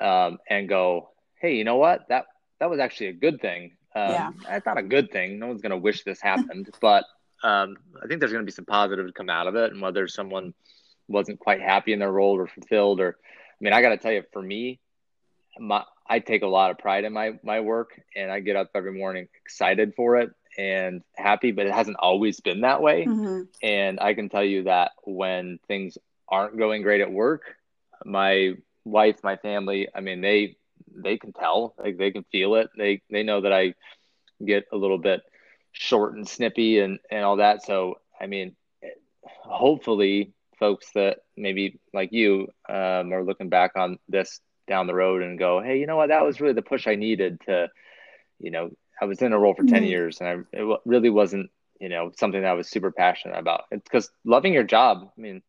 um, 0.00 0.38
and 0.48 0.68
go 0.68 1.10
hey 1.38 1.56
you 1.56 1.64
know 1.64 1.76
what? 1.76 2.08
That 2.08 2.26
that 2.60 2.70
was 2.70 2.80
actually 2.80 3.08
a 3.08 3.12
good 3.12 3.42
thing. 3.42 3.72
Um, 3.94 4.10
yeah. 4.10 4.30
it's 4.50 4.66
not 4.66 4.78
a 4.78 4.82
good 4.82 5.10
thing. 5.10 5.38
No 5.38 5.48
one's 5.48 5.62
going 5.62 5.70
to 5.70 5.76
wish 5.76 6.02
this 6.04 6.20
happened. 6.20 6.70
But 6.80 7.04
um, 7.42 7.76
i 8.02 8.06
think 8.06 8.20
there's 8.20 8.32
going 8.32 8.44
to 8.44 8.50
be 8.50 8.52
some 8.52 8.64
positive 8.64 9.06
to 9.06 9.12
come 9.12 9.30
out 9.30 9.46
of 9.46 9.54
it 9.54 9.72
and 9.72 9.80
whether 9.80 10.08
someone 10.08 10.54
wasn't 11.08 11.38
quite 11.38 11.60
happy 11.60 11.92
in 11.92 11.98
their 11.98 12.12
role 12.12 12.36
or 12.36 12.46
fulfilled 12.46 13.00
or 13.00 13.16
i 13.20 13.64
mean 13.64 13.72
i 13.72 13.82
got 13.82 13.90
to 13.90 13.98
tell 13.98 14.12
you 14.12 14.22
for 14.32 14.42
me 14.42 14.80
my, 15.58 15.82
i 16.06 16.18
take 16.18 16.42
a 16.42 16.46
lot 16.46 16.70
of 16.70 16.78
pride 16.78 17.04
in 17.04 17.12
my 17.12 17.38
my 17.42 17.60
work 17.60 18.00
and 18.14 18.30
i 18.30 18.40
get 18.40 18.56
up 18.56 18.70
every 18.74 18.92
morning 18.92 19.28
excited 19.44 19.94
for 19.94 20.16
it 20.16 20.30
and 20.58 21.02
happy, 21.14 21.52
but 21.52 21.66
it 21.66 21.72
hasn't 21.72 21.98
always 21.98 22.40
been 22.40 22.62
that 22.62 22.82
way. 22.82 23.04
Mm-hmm. 23.04 23.42
And 23.62 24.00
I 24.00 24.14
can 24.14 24.28
tell 24.28 24.44
you 24.44 24.64
that 24.64 24.92
when 25.04 25.58
things 25.68 25.98
aren't 26.28 26.58
going 26.58 26.82
great 26.82 27.00
at 27.00 27.12
work, 27.12 27.42
my 28.04 28.54
wife, 28.84 29.16
my 29.22 29.36
family, 29.36 29.88
I 29.94 30.00
mean, 30.00 30.20
they 30.20 30.56
they 30.94 31.18
can 31.18 31.32
tell, 31.32 31.74
like 31.78 31.98
they 31.98 32.10
can 32.10 32.24
feel 32.32 32.54
it. 32.56 32.70
They 32.76 33.02
they 33.10 33.22
know 33.22 33.42
that 33.42 33.52
I 33.52 33.74
get 34.44 34.66
a 34.72 34.76
little 34.76 34.98
bit 34.98 35.22
short 35.78 36.14
and 36.14 36.26
snippy 36.26 36.80
and 36.80 36.98
and 37.10 37.24
all 37.24 37.36
that. 37.36 37.64
So 37.64 38.00
I 38.20 38.26
mean, 38.26 38.56
hopefully, 39.22 40.32
folks 40.58 40.90
that 40.94 41.18
maybe 41.36 41.78
like 41.92 42.12
you 42.12 42.48
um, 42.68 43.12
are 43.12 43.24
looking 43.24 43.48
back 43.48 43.72
on 43.76 43.98
this 44.08 44.40
down 44.66 44.86
the 44.86 44.94
road 44.94 45.22
and 45.22 45.38
go, 45.38 45.60
hey, 45.60 45.78
you 45.78 45.86
know 45.86 45.96
what? 45.96 46.08
That 46.08 46.24
was 46.24 46.40
really 46.40 46.54
the 46.54 46.62
push 46.62 46.86
I 46.86 46.96
needed 46.96 47.40
to, 47.46 47.68
you 48.40 48.50
know, 48.50 48.70
I 49.00 49.04
was 49.04 49.22
in 49.22 49.32
a 49.32 49.38
role 49.38 49.54
for 49.54 49.62
mm-hmm. 49.62 49.74
10 49.74 49.84
years 49.84 50.20
and 50.20 50.28
I, 50.28 50.58
it 50.58 50.80
really 50.84 51.10
wasn't, 51.10 51.50
you 51.80 51.88
know, 51.88 52.10
something 52.16 52.40
that 52.40 52.48
I 52.48 52.54
was 52.54 52.68
super 52.68 52.90
passionate 52.90 53.38
about. 53.38 53.64
It's 53.70 53.84
because 53.84 54.10
loving 54.24 54.52
your 54.52 54.64
job, 54.64 55.10
I 55.16 55.20
mean, 55.20 55.42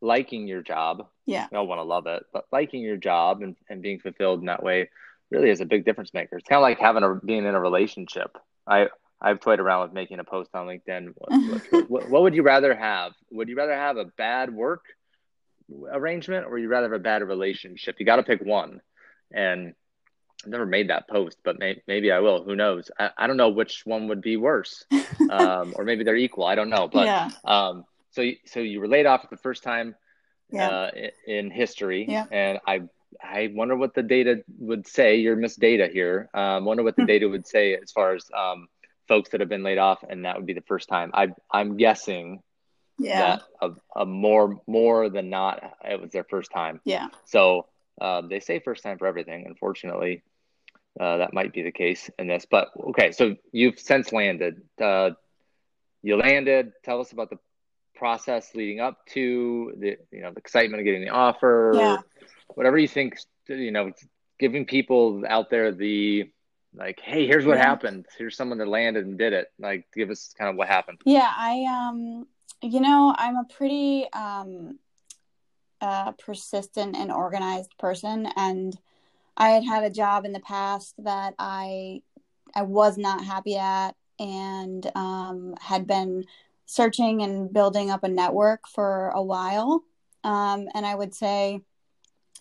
liking 0.00 0.48
your 0.48 0.62
job, 0.62 1.06
yeah, 1.26 1.44
you 1.44 1.50
don't 1.52 1.68
want 1.68 1.78
to 1.78 1.84
love 1.84 2.06
it, 2.06 2.24
but 2.32 2.46
liking 2.50 2.82
your 2.82 2.96
job 2.96 3.42
and, 3.42 3.54
and 3.68 3.82
being 3.82 4.00
fulfilled 4.00 4.40
in 4.40 4.46
that 4.46 4.62
way 4.62 4.90
really 5.30 5.50
is 5.50 5.60
a 5.60 5.66
big 5.66 5.84
difference 5.84 6.12
maker. 6.12 6.36
It's 6.36 6.48
kind 6.48 6.58
of 6.58 6.62
like 6.62 6.78
having 6.78 7.02
a, 7.02 7.14
being 7.14 7.46
in 7.46 7.54
a 7.54 7.60
relationship. 7.60 8.36
I, 8.66 8.88
I've 9.24 9.40
toyed 9.40 9.58
around 9.58 9.84
with 9.84 9.92
making 9.94 10.18
a 10.18 10.24
post 10.24 10.50
on 10.54 10.66
LinkedIn. 10.66 11.14
What, 11.16 11.90
what, 11.90 12.10
what, 12.10 12.22
would 12.22 12.34
you 12.34 12.42
rather 12.42 12.74
have? 12.74 13.12
Would 13.30 13.48
you 13.48 13.56
rather 13.56 13.74
have 13.74 13.96
a 13.96 14.04
bad 14.04 14.52
work 14.54 14.84
arrangement 15.90 16.46
or 16.46 16.58
you 16.58 16.68
rather 16.68 16.90
have 16.90 17.00
a 17.00 17.02
bad 17.02 17.22
relationship? 17.22 17.96
You 17.98 18.04
got 18.04 18.16
to 18.16 18.22
pick 18.22 18.42
one. 18.42 18.82
And 19.32 19.74
I've 20.44 20.50
never 20.50 20.66
made 20.66 20.90
that 20.90 21.08
post, 21.08 21.38
but 21.42 21.58
may, 21.58 21.80
maybe 21.86 22.12
I 22.12 22.20
will. 22.20 22.44
Who 22.44 22.54
knows? 22.54 22.90
I, 22.98 23.10
I 23.16 23.26
don't 23.26 23.38
know 23.38 23.48
which 23.48 23.82
one 23.86 24.08
would 24.08 24.20
be 24.20 24.36
worse, 24.36 24.84
um, 25.30 25.72
or 25.76 25.84
maybe 25.84 26.04
they're 26.04 26.16
equal. 26.16 26.44
I 26.44 26.54
don't 26.54 26.68
know. 26.68 26.86
But 26.92 27.06
yeah. 27.06 27.30
um, 27.44 27.84
so 28.10 28.20
you, 28.20 28.36
so 28.44 28.60
you 28.60 28.78
were 28.78 28.88
laid 28.88 29.06
off 29.06 29.22
for 29.22 29.28
the 29.30 29.38
first 29.38 29.62
time 29.62 29.94
yeah. 30.50 30.68
uh, 30.68 30.90
in, 30.94 31.34
in 31.34 31.50
history, 31.50 32.04
yeah. 32.06 32.26
and 32.30 32.58
I 32.66 32.82
I 33.22 33.52
wonder 33.54 33.76
what 33.76 33.94
the 33.94 34.02
data 34.02 34.42
would 34.58 34.86
say. 34.86 35.16
You're 35.16 35.36
Miss 35.36 35.56
Data 35.56 35.88
here. 35.90 36.28
Um, 36.34 36.64
wonder 36.66 36.82
what 36.82 36.96
the 36.96 37.06
data 37.06 37.26
would 37.28 37.46
say 37.46 37.74
as 37.74 37.90
far 37.90 38.14
as 38.14 38.26
um, 38.36 38.68
folks 39.08 39.30
that 39.30 39.40
have 39.40 39.48
been 39.48 39.62
laid 39.62 39.78
off, 39.78 40.04
and 40.08 40.24
that 40.24 40.36
would 40.36 40.46
be 40.46 40.54
the 40.54 40.62
first 40.62 40.88
time. 40.88 41.10
I 41.14 41.28
I'm 41.50 41.76
guessing 41.76 42.42
yeah. 42.98 43.20
that 43.20 43.42
a, 43.60 44.00
a 44.00 44.06
more 44.06 44.60
more 44.66 45.08
than 45.08 45.30
not 45.30 45.62
it 45.84 46.00
was 46.00 46.10
their 46.10 46.24
first 46.24 46.50
time. 46.50 46.80
Yeah. 46.84 47.08
So 47.24 47.66
um, 48.00 48.28
they 48.28 48.40
say 48.40 48.60
first 48.60 48.82
time 48.82 48.98
for 48.98 49.06
everything. 49.06 49.44
Unfortunately, 49.46 50.22
uh, 50.98 51.18
that 51.18 51.32
might 51.32 51.52
be 51.52 51.62
the 51.62 51.72
case 51.72 52.10
in 52.18 52.26
this. 52.26 52.46
But 52.50 52.68
okay, 52.90 53.12
so 53.12 53.36
you've 53.52 53.78
since 53.78 54.12
landed. 54.12 54.62
Uh, 54.80 55.10
you 56.02 56.16
landed. 56.16 56.72
Tell 56.84 57.00
us 57.00 57.12
about 57.12 57.30
the 57.30 57.38
process 57.94 58.54
leading 58.54 58.80
up 58.80 59.06
to 59.06 59.72
the 59.78 59.96
you 60.10 60.22
know 60.22 60.30
the 60.30 60.38
excitement 60.38 60.80
of 60.80 60.84
getting 60.84 61.02
the 61.02 61.10
offer. 61.10 61.72
Yeah. 61.74 61.96
Whatever 62.48 62.78
you 62.78 62.88
think, 62.88 63.16
you 63.48 63.70
know, 63.70 63.90
giving 64.38 64.66
people 64.66 65.24
out 65.28 65.50
there 65.50 65.72
the 65.72 66.30
like, 66.74 67.00
hey, 67.00 67.26
here's 67.26 67.46
what 67.46 67.58
yeah. 67.58 67.64
happened. 67.64 68.06
Here's 68.18 68.36
someone 68.36 68.58
that 68.58 68.68
landed 68.68 69.06
and 69.06 69.18
did 69.18 69.32
it. 69.32 69.52
Like, 69.58 69.86
give 69.94 70.10
us 70.10 70.34
kind 70.36 70.50
of 70.50 70.56
what 70.56 70.68
happened. 70.68 71.00
Yeah, 71.04 71.30
I 71.30 71.64
um, 71.68 72.26
you 72.62 72.80
know, 72.80 73.14
I'm 73.16 73.36
a 73.36 73.44
pretty 73.44 74.06
um, 74.12 74.78
uh, 75.80 76.12
persistent 76.12 76.96
and 76.96 77.12
organized 77.12 77.76
person, 77.78 78.28
and 78.36 78.76
I 79.36 79.50
had 79.50 79.64
had 79.64 79.84
a 79.84 79.90
job 79.90 80.24
in 80.24 80.32
the 80.32 80.40
past 80.40 80.94
that 80.98 81.34
I 81.38 82.02
I 82.54 82.62
was 82.62 82.96
not 82.96 83.24
happy 83.24 83.56
at 83.56 83.92
and 84.18 84.90
um, 84.94 85.54
had 85.60 85.86
been 85.86 86.24
searching 86.66 87.22
and 87.22 87.52
building 87.52 87.90
up 87.90 88.04
a 88.04 88.08
network 88.08 88.66
for 88.68 89.08
a 89.10 89.22
while. 89.22 89.82
Um, 90.22 90.68
and 90.74 90.86
I 90.86 90.94
would 90.94 91.14
say, 91.14 91.60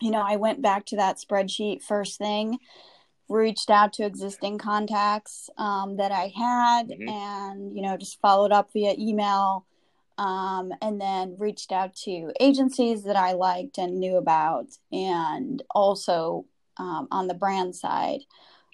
you 0.01 0.11
know, 0.11 0.23
I 0.25 0.37
went 0.37 0.61
back 0.61 0.85
to 0.87 0.97
that 0.97 1.17
spreadsheet 1.17 1.81
first 1.81 2.17
thing, 2.17 2.59
reached 3.29 3.69
out 3.69 3.93
to 3.93 4.05
existing 4.05 4.57
contacts 4.57 5.49
um, 5.57 5.97
that 5.97 6.11
I 6.11 6.31
had, 6.35 6.89
mm-hmm. 6.89 7.09
and 7.09 7.75
you 7.75 7.81
know, 7.81 7.97
just 7.97 8.21
followed 8.21 8.51
up 8.51 8.71
via 8.73 8.95
email. 8.97 9.65
Um, 10.15 10.71
and 10.79 11.01
then 11.01 11.37
reached 11.39 11.71
out 11.71 11.95
to 12.03 12.31
agencies 12.39 13.01
that 13.05 13.15
I 13.15 13.31
liked 13.31 13.79
and 13.79 13.99
knew 13.99 14.17
about, 14.17 14.67
and 14.91 15.63
also 15.71 16.45
um, 16.77 17.07
on 17.09 17.27
the 17.27 17.33
brand 17.33 17.75
side. 17.75 18.19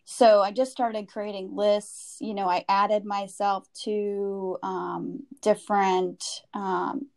So 0.04 0.42
I 0.42 0.52
just 0.52 0.72
started 0.72 1.08
creating 1.08 1.56
lists. 1.56 2.18
You 2.20 2.34
know, 2.34 2.50
I 2.50 2.66
added 2.68 3.06
myself 3.06 3.68
to 3.84 4.58
um, 4.64 5.24
different 5.42 6.24
um, 6.54 7.08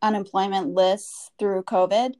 unemployment 0.00 0.68
lists 0.74 1.30
through 1.38 1.64
COVID. 1.64 2.14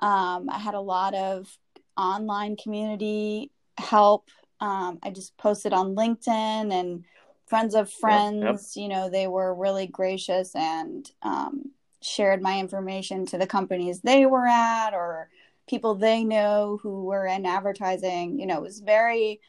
Um, 0.00 0.50
I 0.50 0.58
had 0.58 0.74
a 0.74 0.80
lot 0.80 1.14
of 1.14 1.56
online 1.96 2.56
community 2.56 3.52
help. 3.78 4.28
Um, 4.60 4.98
I 5.02 5.10
just 5.10 5.36
posted 5.36 5.72
on 5.72 5.94
LinkedIn 5.94 6.72
and 6.72 7.04
friends 7.46 7.74
of 7.74 7.90
friends. 7.90 8.42
Yep, 8.42 8.54
yep. 8.54 8.60
You 8.82 8.88
know, 8.88 9.10
they 9.10 9.26
were 9.28 9.54
really 9.54 9.86
gracious 9.86 10.54
and 10.54 11.10
um, 11.22 11.70
shared 12.00 12.42
my 12.42 12.58
information 12.58 13.26
to 13.26 13.38
the 13.38 13.46
companies 13.46 14.00
they 14.00 14.26
were 14.26 14.46
at 14.46 14.94
or 14.94 15.28
people 15.68 15.94
they 15.94 16.24
know 16.24 16.78
who 16.82 17.04
were 17.04 17.26
in 17.26 17.44
advertising 17.44 18.38
you 18.38 18.46
know 18.46 18.56
it 18.56 18.62
was 18.62 18.80
very 18.80 19.40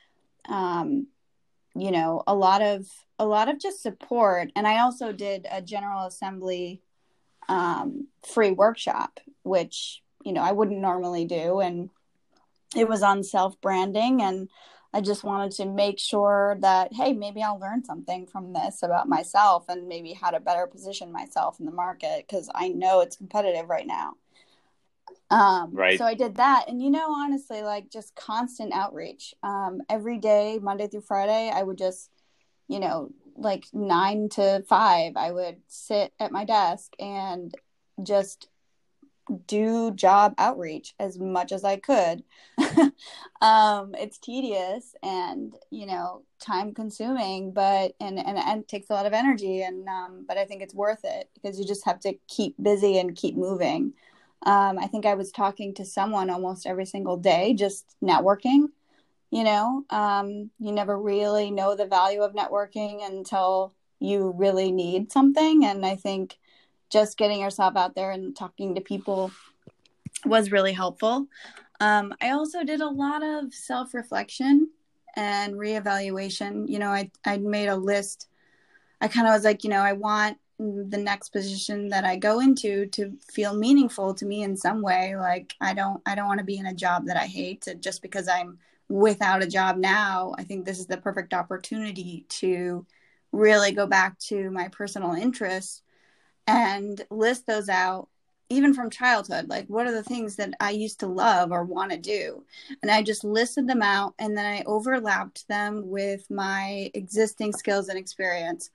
um 0.47 1.07
you 1.75 1.91
know 1.91 2.23
a 2.27 2.33
lot 2.33 2.61
of 2.61 2.87
a 3.19 3.25
lot 3.25 3.49
of 3.49 3.59
just 3.59 3.81
support 3.81 4.51
and 4.55 4.67
i 4.67 4.79
also 4.79 5.11
did 5.11 5.47
a 5.51 5.61
general 5.61 6.05
assembly 6.05 6.81
um 7.47 8.07
free 8.25 8.51
workshop 8.51 9.19
which 9.43 10.01
you 10.23 10.33
know 10.33 10.41
i 10.41 10.51
wouldn't 10.51 10.81
normally 10.81 11.25
do 11.25 11.59
and 11.59 11.89
it 12.75 12.87
was 12.87 13.03
on 13.03 13.23
self 13.23 13.59
branding 13.61 14.21
and 14.21 14.49
i 14.93 15.01
just 15.01 15.23
wanted 15.23 15.51
to 15.51 15.65
make 15.65 15.99
sure 15.99 16.57
that 16.61 16.93
hey 16.93 17.13
maybe 17.13 17.41
i'll 17.41 17.59
learn 17.59 17.83
something 17.83 18.25
from 18.25 18.53
this 18.53 18.83
about 18.83 19.07
myself 19.07 19.65
and 19.69 19.87
maybe 19.87 20.13
how 20.13 20.29
to 20.29 20.39
better 20.39 20.67
position 20.67 21.11
myself 21.11 21.59
in 21.59 21.65
the 21.65 21.71
market 21.71 22.25
because 22.27 22.49
i 22.55 22.67
know 22.67 23.01
it's 23.01 23.17
competitive 23.17 23.69
right 23.69 23.87
now 23.87 24.13
um, 25.31 25.73
right. 25.73 25.97
So 25.97 26.05
I 26.05 26.15
did 26.15 26.35
that. 26.35 26.65
And, 26.67 26.81
you 26.81 26.89
know, 26.89 27.13
honestly, 27.13 27.61
like 27.61 27.91
just 27.91 28.15
constant 28.15 28.73
outreach. 28.73 29.33
Um, 29.43 29.81
every 29.89 30.17
day, 30.17 30.59
Monday 30.61 30.87
through 30.87 31.01
Friday, 31.01 31.51
I 31.53 31.61
would 31.61 31.77
just, 31.77 32.09
you 32.67 32.79
know, 32.79 33.11
like 33.35 33.65
nine 33.73 34.29
to 34.29 34.63
five, 34.67 35.13
I 35.15 35.31
would 35.31 35.57
sit 35.67 36.13
at 36.19 36.31
my 36.31 36.45
desk 36.45 36.93
and 36.99 37.53
just 38.03 38.49
do 39.47 39.91
job 39.91 40.33
outreach 40.37 40.95
as 40.99 41.17
much 41.19 41.51
as 41.51 41.63
I 41.63 41.77
could. 41.77 42.23
um, 43.41 43.95
it's 43.95 44.17
tedious 44.17 44.95
and, 45.03 45.53
you 45.69 45.85
know, 45.85 46.23
time 46.39 46.73
consuming, 46.73 47.51
but, 47.51 47.93
and, 47.99 48.19
and, 48.19 48.37
and 48.37 48.67
takes 48.67 48.89
a 48.89 48.93
lot 48.93 49.05
of 49.05 49.13
energy. 49.13 49.61
And, 49.61 49.87
um, 49.87 50.25
but 50.27 50.37
I 50.37 50.45
think 50.45 50.61
it's 50.61 50.73
worth 50.73 51.01
it 51.03 51.29
because 51.33 51.59
you 51.59 51.65
just 51.65 51.85
have 51.85 51.99
to 52.01 52.13
keep 52.27 52.55
busy 52.61 52.97
and 52.97 53.15
keep 53.15 53.35
moving. 53.35 53.93
Um, 54.45 54.79
I 54.79 54.87
think 54.87 55.05
I 55.05 55.15
was 55.15 55.31
talking 55.31 55.73
to 55.75 55.85
someone 55.85 56.29
almost 56.29 56.65
every 56.65 56.85
single 56.85 57.17
day, 57.17 57.53
just 57.53 57.95
networking. 58.01 58.69
You 59.31 59.43
know, 59.43 59.85
um, 59.91 60.49
you 60.59 60.71
never 60.71 60.99
really 60.99 61.51
know 61.51 61.75
the 61.75 61.85
value 61.85 62.21
of 62.21 62.33
networking 62.33 63.05
until 63.05 63.73
you 63.99 64.33
really 64.35 64.71
need 64.71 65.11
something. 65.11 65.65
And 65.65 65.85
I 65.85 65.95
think 65.95 66.39
just 66.89 67.17
getting 67.17 67.39
yourself 67.39 67.75
out 67.75 67.95
there 67.95 68.11
and 68.11 68.35
talking 68.35 68.75
to 68.75 68.81
people 68.81 69.31
was 70.25 70.51
really 70.51 70.73
helpful. 70.73 71.27
Um, 71.79 72.13
I 72.21 72.31
also 72.31 72.63
did 72.63 72.81
a 72.81 72.89
lot 72.89 73.23
of 73.23 73.53
self 73.53 73.93
reflection 73.93 74.69
and 75.15 75.55
reevaluation. 75.55 76.67
You 76.69 76.79
know, 76.79 76.89
I 76.89 77.11
I 77.25 77.37
made 77.37 77.67
a 77.67 77.75
list. 77.75 78.27
I 79.01 79.07
kind 79.07 79.27
of 79.27 79.33
was 79.33 79.43
like, 79.45 79.63
you 79.63 79.69
know, 79.69 79.81
I 79.81 79.93
want 79.93 80.37
the 80.59 80.97
next 80.97 81.29
position 81.29 81.89
that 81.89 82.03
I 82.03 82.17
go 82.17 82.41
into 82.41 82.85
to 82.87 83.17
feel 83.31 83.55
meaningful 83.55 84.13
to 84.15 84.25
me 84.25 84.43
in 84.43 84.57
some 84.57 84.81
way. 84.81 85.15
Like 85.15 85.55
I 85.61 85.73
don't 85.73 86.01
I 86.05 86.15
don't 86.15 86.27
want 86.27 86.39
to 86.39 86.45
be 86.45 86.57
in 86.57 86.65
a 86.65 86.73
job 86.73 87.05
that 87.05 87.17
I 87.17 87.27
hate 87.27 87.61
to, 87.63 87.75
just 87.75 88.01
because 88.01 88.27
I'm 88.27 88.59
without 88.89 89.43
a 89.43 89.47
job 89.47 89.77
now. 89.77 90.33
I 90.37 90.43
think 90.43 90.65
this 90.65 90.79
is 90.79 90.87
the 90.87 90.97
perfect 90.97 91.33
opportunity 91.33 92.25
to 92.29 92.85
really 93.31 93.71
go 93.71 93.87
back 93.87 94.17
to 94.19 94.49
my 94.51 94.67
personal 94.69 95.13
interests 95.13 95.81
and 96.47 97.05
list 97.11 97.45
those 97.47 97.69
out 97.69 98.09
even 98.49 98.73
from 98.73 98.89
childhood 98.89 99.47
like 99.47 99.67
what 99.67 99.85
are 99.85 99.91
the 99.91 100.03
things 100.03 100.35
that 100.35 100.53
i 100.59 100.71
used 100.71 100.99
to 100.99 101.07
love 101.07 101.51
or 101.51 101.63
want 101.63 101.91
to 101.91 101.97
do? 101.97 102.43
And 102.81 102.91
i 102.91 103.01
just 103.01 103.23
listed 103.23 103.67
them 103.67 103.81
out 103.81 104.15
and 104.19 104.37
then 104.37 104.45
i 104.45 104.63
overlapped 104.65 105.47
them 105.47 105.87
with 105.87 106.29
my 106.29 106.89
existing 106.93 107.53
skills 107.53 107.89
and 107.89 107.97
experience. 107.97 108.71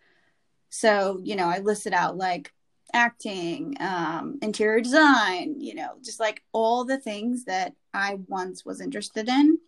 So 0.70 1.20
you 1.22 1.36
know 1.36 1.48
i 1.48 1.58
listed 1.58 1.92
out 1.92 2.16
like 2.16 2.52
acting 2.92 3.76
um, 3.80 4.38
interior 4.40 4.80
design 4.80 5.60
you 5.60 5.74
know 5.74 5.94
just 6.04 6.20
like 6.20 6.44
all 6.52 6.84
the 6.84 6.98
things 6.98 7.44
that 7.46 7.74
i 7.92 8.18
once 8.28 8.64
was 8.64 8.80
interested 8.80 9.28
in. 9.28 9.58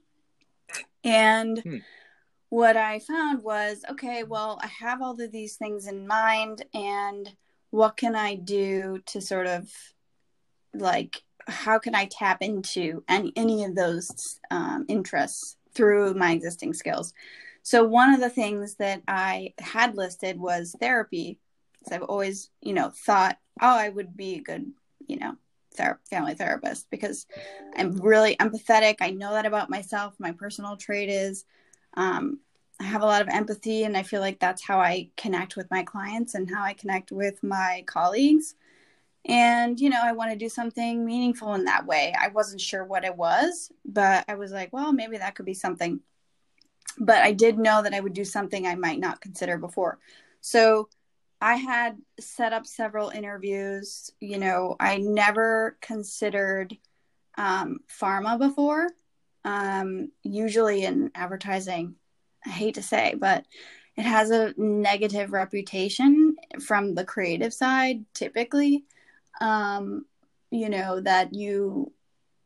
And 1.02 1.58
hmm. 1.58 1.76
what 2.48 2.76
i 2.76 3.00
found 3.00 3.42
was 3.42 3.84
okay 3.90 4.22
well 4.22 4.60
i 4.62 4.68
have 4.68 5.02
all 5.02 5.20
of 5.20 5.32
these 5.32 5.56
things 5.56 5.88
in 5.88 6.06
mind 6.06 6.64
and 6.74 7.32
what 7.70 7.96
can 7.96 8.14
i 8.14 8.36
do 8.36 9.00
to 9.06 9.20
sort 9.20 9.46
of 9.46 9.68
like 10.80 11.22
how 11.48 11.78
can 11.78 11.94
I 11.94 12.06
tap 12.06 12.42
into 12.42 13.04
any 13.08 13.32
any 13.36 13.64
of 13.64 13.74
those 13.74 14.40
um, 14.50 14.84
interests 14.88 15.56
through 15.74 16.14
my 16.14 16.32
existing 16.32 16.74
skills? 16.74 17.12
So 17.62 17.84
one 17.84 18.14
of 18.14 18.20
the 18.20 18.30
things 18.30 18.76
that 18.76 19.02
I 19.08 19.54
had 19.58 19.96
listed 19.96 20.38
was 20.38 20.74
therapy. 20.78 21.38
I've 21.90 22.02
always, 22.02 22.50
you 22.60 22.74
know, 22.74 22.90
thought, 22.90 23.38
oh, 23.60 23.76
I 23.76 23.88
would 23.88 24.16
be 24.16 24.36
a 24.36 24.40
good, 24.40 24.72
you 25.06 25.18
know, 25.18 25.36
ther- 25.76 26.00
family 26.10 26.34
therapist 26.34 26.88
because 26.90 27.26
I'm 27.76 27.96
really 27.98 28.36
empathetic. 28.36 28.96
I 29.00 29.10
know 29.10 29.32
that 29.32 29.46
about 29.46 29.70
myself. 29.70 30.14
My 30.18 30.32
personal 30.32 30.76
trait 30.76 31.08
is 31.08 31.44
um, 31.94 32.40
I 32.80 32.84
have 32.84 33.02
a 33.02 33.06
lot 33.06 33.22
of 33.22 33.28
empathy, 33.28 33.84
and 33.84 33.96
I 33.96 34.02
feel 34.02 34.20
like 34.20 34.40
that's 34.40 34.62
how 34.64 34.80
I 34.80 35.10
connect 35.16 35.56
with 35.56 35.70
my 35.70 35.82
clients 35.82 36.34
and 36.34 36.50
how 36.50 36.62
I 36.62 36.74
connect 36.74 37.12
with 37.12 37.42
my 37.42 37.84
colleagues 37.86 38.56
and 39.26 39.80
you 39.80 39.90
know 39.90 40.00
i 40.02 40.12
want 40.12 40.30
to 40.30 40.36
do 40.36 40.48
something 40.48 41.04
meaningful 41.04 41.54
in 41.54 41.64
that 41.64 41.86
way. 41.86 42.14
I 42.18 42.28
wasn't 42.28 42.60
sure 42.60 42.84
what 42.84 43.04
it 43.04 43.16
was 43.16 43.70
but 43.84 44.24
i 44.28 44.34
was 44.34 44.52
like 44.52 44.72
well 44.72 44.92
maybe 44.92 45.18
that 45.18 45.34
could 45.34 45.46
be 45.46 45.54
something. 45.54 46.00
But 46.98 47.18
i 47.18 47.32
did 47.32 47.58
know 47.58 47.82
that 47.82 47.94
i 47.94 48.00
would 48.00 48.14
do 48.14 48.24
something 48.24 48.66
i 48.66 48.74
might 48.74 49.00
not 49.00 49.20
consider 49.20 49.58
before. 49.58 49.98
So 50.40 50.88
i 51.40 51.56
had 51.56 51.98
set 52.18 52.52
up 52.52 52.66
several 52.66 53.10
interviews. 53.10 54.10
You 54.20 54.38
know 54.38 54.76
i 54.80 54.98
never 54.98 55.76
considered 55.80 56.76
um, 57.38 57.80
pharma 57.88 58.38
before 58.38 58.88
um, 59.44 60.10
usually 60.22 60.84
in 60.84 61.10
advertising 61.14 61.96
i 62.46 62.50
hate 62.50 62.74
to 62.76 62.82
say 62.82 63.14
but 63.18 63.44
it 63.96 64.02
has 64.02 64.30
a 64.30 64.54
negative 64.58 65.32
reputation 65.32 66.36
from 66.60 66.94
the 66.94 67.04
creative 67.04 67.52
side 67.52 68.04
typically 68.14 68.84
um, 69.40 70.04
you 70.50 70.68
know 70.68 71.00
that 71.00 71.34
you 71.34 71.92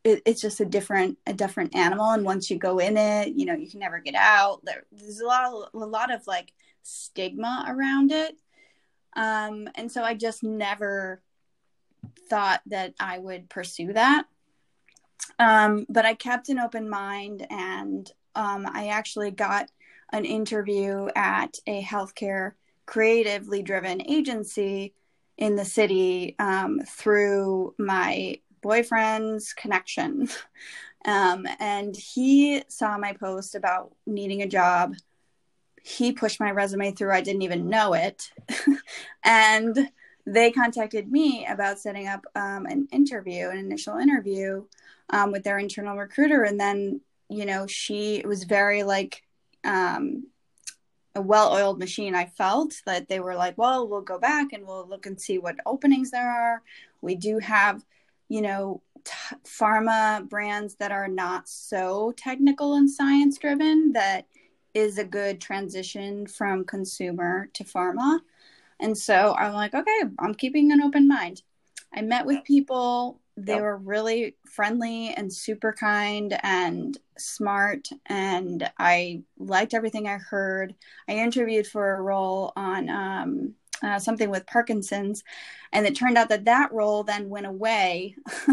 it, 0.03 0.23
it's 0.25 0.41
just 0.41 0.61
a 0.61 0.65
different 0.65 1.19
a 1.27 1.33
different 1.33 1.75
animal. 1.75 2.11
And 2.11 2.25
once 2.25 2.51
you 2.51 2.59
go 2.59 2.79
in 2.79 2.97
it 2.97 3.35
you 3.35 3.47
know 3.47 3.55
you 3.55 3.69
can 3.69 3.81
never 3.81 3.99
get 3.99 4.15
out. 4.15 4.65
There, 4.65 4.85
there's 4.93 5.21
a 5.21 5.27
lot 5.27 5.53
of, 5.53 5.83
a 5.83 5.87
lot 5.87 6.13
of 6.13 6.27
like 6.27 6.53
stigma 6.83 7.67
around 7.69 8.13
it. 8.13 8.37
Um, 9.17 9.69
and 9.75 9.91
so 9.91 10.03
i 10.05 10.15
just 10.15 10.43
never 10.43 11.21
thought 12.29 12.63
that 12.67 12.95
i 13.01 13.19
would 13.19 13.51
pursue 13.51 13.93
that. 13.93 14.27
Um, 15.39 15.87
but 15.89 16.05
i 16.05 16.15
kept 16.15 16.49
an 16.49 16.59
open 16.59 16.89
mind 16.89 17.47
and 17.51 18.11
um, 18.35 18.67
i 18.73 18.89
actually 18.89 19.31
got 19.31 19.71
an 20.13 20.25
interview 20.25 21.09
at 21.15 21.59
a 21.67 21.83
healthcare 21.83 22.53
creatively 22.87 23.63
driven 23.63 24.03
agency 24.09 24.95
in 25.41 25.57
the 25.57 25.65
city 25.65 26.37
um, 26.39 26.81
through 26.87 27.75
my 27.79 28.39
boyfriend's 28.63 29.53
connection. 29.53 30.29
Um, 31.07 31.47
and 31.59 31.97
he 31.97 32.63
saw 32.69 32.99
my 32.99 33.15
post 33.15 33.55
about 33.55 33.95
needing 34.07 34.43
a 34.43 34.47
job. 34.47 34.97
He 35.83 36.13
pushed 36.13 36.41
my 36.41 36.51
resume 36.51 36.93
through, 36.93 37.15
I 37.15 37.23
didn't 37.23 37.41
even 37.41 37.71
know 37.71 37.95
it. 37.95 38.31
and 39.25 39.91
they 40.27 40.53
contacted 40.53 41.11
me 41.11 41.47
about 41.47 41.79
setting 41.79 42.07
up 42.07 42.27
um, 42.35 42.67
an 42.67 42.87
interview, 42.93 43.49
an 43.49 43.57
initial 43.57 43.97
interview 43.97 44.67
um, 45.09 45.33
with 45.33 45.43
their 45.43 45.59
internal 45.59 45.97
recruiter. 45.97 46.43
And 46.43 46.61
then, 46.61 47.01
you 47.31 47.47
know, 47.47 47.67
she 47.67 48.23
was 48.27 48.45
very 48.45 48.83
like, 48.83 49.23
um, 49.65 50.27
a 51.15 51.21
well-oiled 51.21 51.79
machine 51.79 52.15
i 52.15 52.25
felt 52.25 52.81
that 52.87 53.09
they 53.09 53.21
were 53.21 53.35
like 53.35 53.57
well 53.59 53.89
we'll 53.89 54.01
go 54.01 54.19
back 54.19 54.53
and 54.53 54.67
we'll 54.67 54.87
look 54.89 55.07
and 55.07 55.21
see 55.21 55.39
what 55.39 55.57
openings 55.67 56.11
there 56.11 56.31
are. 56.31 56.63
We 57.03 57.17
do 57.17 57.39
have 57.39 57.85
you 58.29 58.43
know 58.43 58.83
t- 59.05 59.37
pharma 59.45 60.29
brands 60.29 60.77
that 60.77 60.93
are 60.93 61.09
not 61.09 61.49
so 61.49 62.13
technical 62.17 62.75
and 62.75 62.91
science 62.91 63.39
driven 63.39 63.93
that 63.93 64.27
is 64.73 64.99
a 64.99 65.05
good 65.05 65.41
transition 65.41 66.27
from 66.27 66.65
consumer 66.65 67.49
to 67.55 67.65
pharma. 67.65 68.21
And 68.79 68.97
so 68.97 69.35
i'm 69.39 69.53
like 69.53 69.75
okay 69.75 70.01
i'm 70.19 70.35
keeping 70.35 70.73
an 70.73 70.83
open 70.83 71.09
mind. 71.09 71.43
I 71.93 72.03
met 72.03 72.25
with 72.25 72.45
people 72.45 73.20
they 73.47 73.55
yep. 73.55 73.63
were 73.63 73.77
really 73.79 74.37
friendly 74.45 75.15
and 75.15 75.33
super 75.33 75.73
kind 75.73 76.39
and 76.43 76.99
smart 77.17 77.89
and 78.07 78.71
i 78.79 79.23
liked 79.39 79.75
everything 79.75 80.07
i 80.07 80.19
heard. 80.19 80.75
I 81.09 81.13
interviewed 81.13 81.67
for 81.67 81.95
a 81.95 82.03
role 82.03 82.53
on 82.57 82.89
um, 82.89 83.55
uh, 83.83 83.99
something 83.99 84.31
with 84.31 84.47
parkinson's 84.47 85.25
and 85.73 85.87
it 85.87 85.95
turned 85.95 86.19
out 86.19 86.29
that 86.29 86.45
that 86.45 86.73
role 86.73 87.03
then 87.03 87.29
went 87.29 87.47
away. 87.47 88.17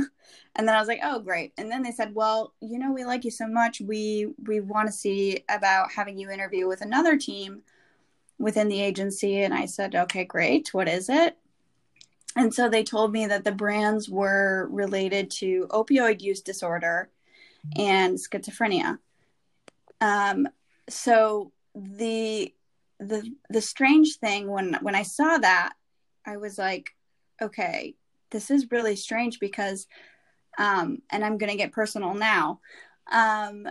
And 0.60 0.68
then 0.68 0.76
i 0.76 0.80
was 0.80 0.88
like 0.88 1.02
oh 1.04 1.20
great. 1.20 1.54
And 1.60 1.72
then 1.72 1.84
they 1.84 1.92
said 1.92 2.16
well 2.16 2.54
you 2.62 2.80
know 2.80 2.92
we 2.92 3.06
like 3.06 3.24
you 3.24 3.32
so 3.32 3.48
much. 3.48 3.80
We 3.80 4.34
we 4.48 4.60
want 4.60 4.88
to 4.88 4.92
see 4.92 5.44
about 5.50 5.92
having 5.92 6.18
you 6.18 6.32
interview 6.32 6.68
with 6.68 6.82
another 6.82 7.16
team 7.16 7.62
within 8.40 8.68
the 8.68 8.82
agency. 8.82 9.44
And 9.44 9.54
i 9.54 9.66
said 9.66 9.94
okay 9.96 10.26
great. 10.26 10.74
What 10.74 10.88
is 10.88 11.10
it 11.10 11.38
and 12.38 12.54
so 12.54 12.70
they 12.70 12.84
told 12.84 13.12
me 13.12 13.26
that 13.26 13.44
the 13.44 13.52
brands 13.52 14.10
were 14.10 14.68
related 14.72 15.32
to 15.32 15.68
opioid 15.72 16.22
use 16.22 16.42
disorder 16.42 17.10
and 17.76 18.18
schizophrenia. 18.18 19.00
Um, 20.00 20.48
so 20.88 21.52
the 21.76 22.54
the 23.00 23.32
the 23.50 23.62
strange 23.62 24.16
thing 24.16 24.50
when 24.50 24.76
when 24.82 24.96
I 24.96 25.04
saw 25.04 25.38
that, 25.38 25.74
I 26.26 26.38
was 26.38 26.58
like, 26.58 26.96
okay, 27.42 27.96
this 28.32 28.52
is 28.52 28.72
really 28.72 28.96
strange 28.96 29.40
because, 29.40 29.88
um, 30.58 31.02
and 31.10 31.24
I'm 31.24 31.38
going 31.38 31.52
to 31.52 31.58
get 31.58 31.72
personal 31.72 32.14
now. 32.14 32.60
Um, 33.12 33.68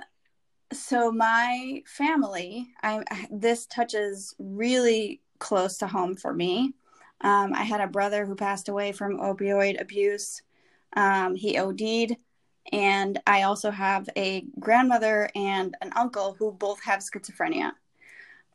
so 0.73 1.13
my 1.13 1.83
family, 1.87 2.69
I 2.83 3.05
this 3.31 3.67
touches 3.67 4.35
really 4.39 5.21
close 5.39 5.79
to 5.79 5.87
home 5.87 6.17
for 6.17 6.33
me. 6.33 6.75
Um, 7.21 7.55
I 7.55 7.65
had 7.65 7.81
a 7.81 7.87
brother 7.87 8.27
who 8.27 8.35
passed 8.35 8.69
away 8.69 8.93
from 8.93 9.19
opioid 9.19 9.81
abuse. 9.81 10.43
Um, 10.95 11.35
he 11.35 11.59
OD'd. 11.59 12.17
And 12.73 13.21
I 13.27 13.43
also 13.43 13.71
have 13.71 14.09
a 14.17 14.45
grandmother 14.59 15.31
and 15.35 15.77
an 15.81 15.93
uncle 15.95 16.35
who 16.39 16.53
both 16.53 16.83
have 16.83 17.01
schizophrenia. 17.01 17.73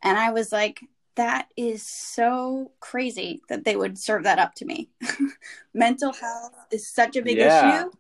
And 0.04 0.18
I 0.18 0.32
was 0.32 0.52
like, 0.52 0.82
that 1.16 1.48
is 1.58 1.84
so 1.84 2.72
crazy 2.80 3.42
that 3.50 3.64
they 3.66 3.76
would 3.76 3.98
serve 3.98 4.24
that 4.24 4.40
up 4.40 4.56
to 4.56 4.66
me. 4.66 4.90
Mental 5.74 6.14
health 6.14 6.54
is 6.72 6.88
such 6.88 7.16
a 7.16 7.22
big 7.22 7.38
yeah. 7.38 7.82
issue. 7.82 7.92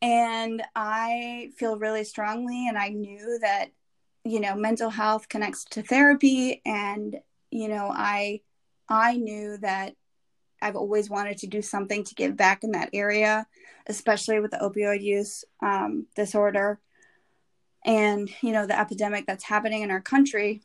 And 0.00 0.62
I 0.74 1.50
feel 1.56 1.78
really 1.78 2.02
strongly, 2.02 2.66
and 2.68 2.76
I 2.76 2.88
knew 2.88 3.38
that, 3.40 3.66
you 4.24 4.40
know, 4.40 4.56
mental 4.56 4.90
health 4.90 5.28
connects 5.28 5.64
to 5.66 5.82
therapy. 5.82 6.60
And, 6.66 7.20
you 7.52 7.68
know, 7.68 7.88
I 7.94 8.40
I 8.88 9.16
knew 9.16 9.56
that 9.58 9.94
I've 10.60 10.76
always 10.76 11.10
wanted 11.10 11.38
to 11.38 11.46
do 11.46 11.60
something 11.60 12.04
to 12.04 12.14
give 12.14 12.36
back 12.36 12.62
in 12.62 12.72
that 12.72 12.90
area, 12.92 13.46
especially 13.86 14.38
with 14.38 14.52
the 14.52 14.58
opioid 14.58 15.02
use 15.02 15.44
um, 15.60 16.06
disorder 16.14 16.80
and 17.84 18.30
you 18.42 18.52
know 18.52 18.64
the 18.64 18.78
epidemic 18.78 19.26
that's 19.26 19.44
happening 19.44 19.82
in 19.82 19.90
our 19.90 20.00
country. 20.00 20.62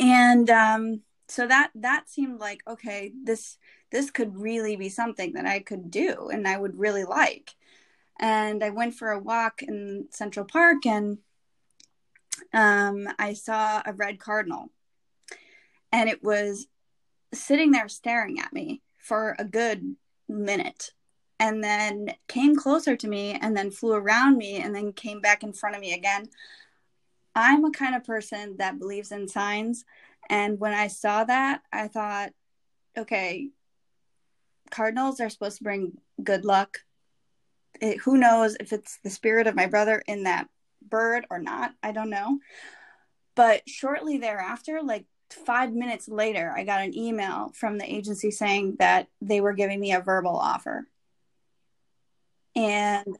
And 0.00 0.48
um, 0.50 1.02
so 1.28 1.46
that 1.46 1.70
that 1.74 2.08
seemed 2.08 2.40
like 2.40 2.62
okay, 2.66 3.12
this 3.22 3.58
this 3.92 4.10
could 4.10 4.36
really 4.36 4.76
be 4.76 4.88
something 4.88 5.34
that 5.34 5.46
I 5.46 5.60
could 5.60 5.90
do 5.90 6.28
and 6.32 6.48
I 6.48 6.56
would 6.56 6.78
really 6.78 7.04
like. 7.04 7.54
And 8.18 8.64
I 8.64 8.70
went 8.70 8.94
for 8.94 9.10
a 9.10 9.18
walk 9.18 9.62
in 9.62 10.08
Central 10.10 10.46
Park 10.46 10.86
and 10.86 11.18
um, 12.52 13.08
I 13.18 13.34
saw 13.34 13.82
a 13.84 13.92
red 13.92 14.18
cardinal. 14.18 14.70
And 15.92 16.08
it 16.08 16.22
was 16.22 16.66
sitting 17.40 17.70
there 17.70 17.88
staring 17.88 18.40
at 18.40 18.52
me 18.52 18.82
for 18.98 19.36
a 19.38 19.44
good 19.44 19.96
minute 20.28 20.92
and 21.38 21.62
then 21.62 22.14
came 22.28 22.56
closer 22.56 22.96
to 22.96 23.08
me 23.08 23.32
and 23.40 23.56
then 23.56 23.70
flew 23.70 23.92
around 23.92 24.36
me 24.36 24.56
and 24.56 24.74
then 24.74 24.92
came 24.92 25.20
back 25.20 25.42
in 25.42 25.52
front 25.52 25.76
of 25.76 25.80
me 25.80 25.92
again. 25.92 26.28
I'm 27.34 27.64
a 27.64 27.70
kind 27.70 27.94
of 27.94 28.04
person 28.04 28.56
that 28.58 28.78
believes 28.78 29.12
in 29.12 29.28
signs. 29.28 29.84
And 30.28 30.58
when 30.58 30.72
I 30.72 30.88
saw 30.88 31.24
that, 31.24 31.62
I 31.72 31.88
thought, 31.88 32.32
okay, 32.96 33.50
cardinals 34.70 35.20
are 35.20 35.28
supposed 35.28 35.58
to 35.58 35.64
bring 35.64 35.98
good 36.22 36.44
luck. 36.44 36.78
It, 37.80 37.98
who 37.98 38.16
knows 38.16 38.56
if 38.58 38.72
it's 38.72 38.98
the 39.04 39.10
spirit 39.10 39.46
of 39.46 39.54
my 39.54 39.66
brother 39.66 40.02
in 40.06 40.24
that 40.24 40.48
bird 40.82 41.26
or 41.30 41.38
not? 41.38 41.74
I 41.82 41.92
don't 41.92 42.10
know. 42.10 42.38
But 43.34 43.68
shortly 43.68 44.16
thereafter, 44.16 44.80
like 44.82 45.04
five 45.44 45.72
minutes 45.72 46.08
later, 46.08 46.52
I 46.54 46.64
got 46.64 46.82
an 46.82 46.96
email 46.96 47.52
from 47.54 47.78
the 47.78 47.92
agency 47.92 48.30
saying 48.30 48.76
that 48.78 49.08
they 49.20 49.40
were 49.40 49.52
giving 49.52 49.78
me 49.80 49.92
a 49.92 50.00
verbal 50.00 50.36
offer. 50.36 50.86
And 52.54 53.16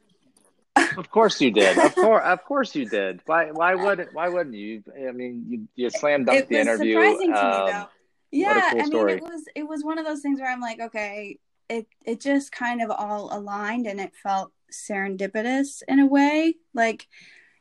of 0.97 1.09
course 1.09 1.39
you 1.41 1.51
did. 1.51 1.77
Of 1.77 1.95
course, 1.95 2.23
of 2.25 2.43
course 2.43 2.75
you 2.75 2.87
did. 2.87 3.21
Why? 3.25 3.51
Why 3.51 3.75
wouldn't? 3.75 4.13
Why 4.13 4.29
wouldn't 4.29 4.55
you? 4.55 4.83
I 5.07 5.11
mean, 5.11 5.45
you 5.47 5.67
you 5.75 5.89
slam 5.89 6.25
dunked 6.25 6.47
the 6.47 6.59
interview. 6.59 6.93
Surprising 6.93 7.33
to 7.33 7.45
um, 7.45 7.65
me, 7.65 7.71
though. 7.71 7.85
Yeah, 8.31 8.71
cool 8.71 8.81
I 8.81 8.83
mean, 8.85 9.09
it 9.09 9.21
was 9.21 9.43
it 9.55 9.63
was 9.67 9.83
one 9.83 9.97
of 9.99 10.05
those 10.05 10.21
things 10.21 10.39
where 10.39 10.51
I'm 10.51 10.61
like, 10.61 10.79
okay, 10.79 11.39
it 11.69 11.87
it 12.05 12.19
just 12.19 12.51
kind 12.51 12.81
of 12.81 12.91
all 12.91 13.29
aligned, 13.31 13.87
and 13.87 13.99
it 13.99 14.13
felt 14.15 14.51
serendipitous 14.71 15.81
in 15.87 15.99
a 15.99 16.05
way. 16.05 16.55
Like, 16.73 17.07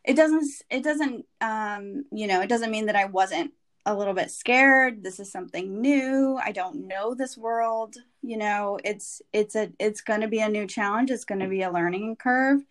it 0.04 0.14
doesn't 0.14 0.50
it 0.70 0.82
doesn't 0.82 1.26
um 1.40 2.04
you 2.12 2.26
know 2.26 2.40
it 2.40 2.48
doesn't 2.48 2.70
mean 2.70 2.86
that 2.86 2.96
I 2.96 3.06
wasn't 3.06 3.52
a 3.86 3.94
little 3.94 4.14
bit 4.14 4.30
scared. 4.30 5.02
This 5.02 5.18
is 5.20 5.32
something 5.32 5.80
new. 5.80 6.38
I 6.42 6.52
don't 6.52 6.86
know 6.86 7.14
this 7.14 7.38
world. 7.38 7.96
You 8.22 8.36
know 8.36 8.78
it's 8.84 9.22
it's 9.32 9.54
a 9.56 9.70
it's 9.78 10.02
going 10.02 10.20
to 10.20 10.28
be 10.28 10.40
a 10.40 10.48
new 10.48 10.66
challenge. 10.66 11.10
It's 11.10 11.24
going 11.24 11.40
to 11.40 11.48
be 11.48 11.62
a 11.62 11.72
learning 11.72 12.16
curve. 12.16 12.62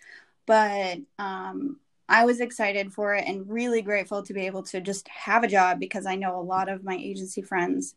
But 0.46 1.00
um 1.18 1.80
i 2.08 2.24
was 2.24 2.40
excited 2.40 2.94
for 2.94 3.16
it 3.16 3.26
and 3.28 3.50
really 3.50 3.82
grateful 3.82 4.22
to 4.22 4.32
be 4.32 4.46
able 4.46 4.62
to 4.62 4.80
just 4.80 5.08
have 5.08 5.44
a 5.44 5.48
job 5.48 5.80
because 5.80 6.06
i 6.06 6.14
know 6.16 6.40
a 6.40 6.50
lot 6.54 6.70
of 6.70 6.84
my 6.84 6.96
agency 6.96 7.42
friends 7.42 7.96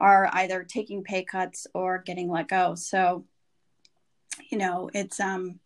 are 0.00 0.30
either 0.32 0.64
taking 0.64 1.04
pay 1.04 1.22
cuts 1.22 1.66
or 1.74 1.98
getting 1.98 2.30
let 2.30 2.48
go. 2.48 2.74
So 2.74 3.24
you 4.50 4.58
know 4.58 4.90
it's 4.94 5.20
um 5.20 5.60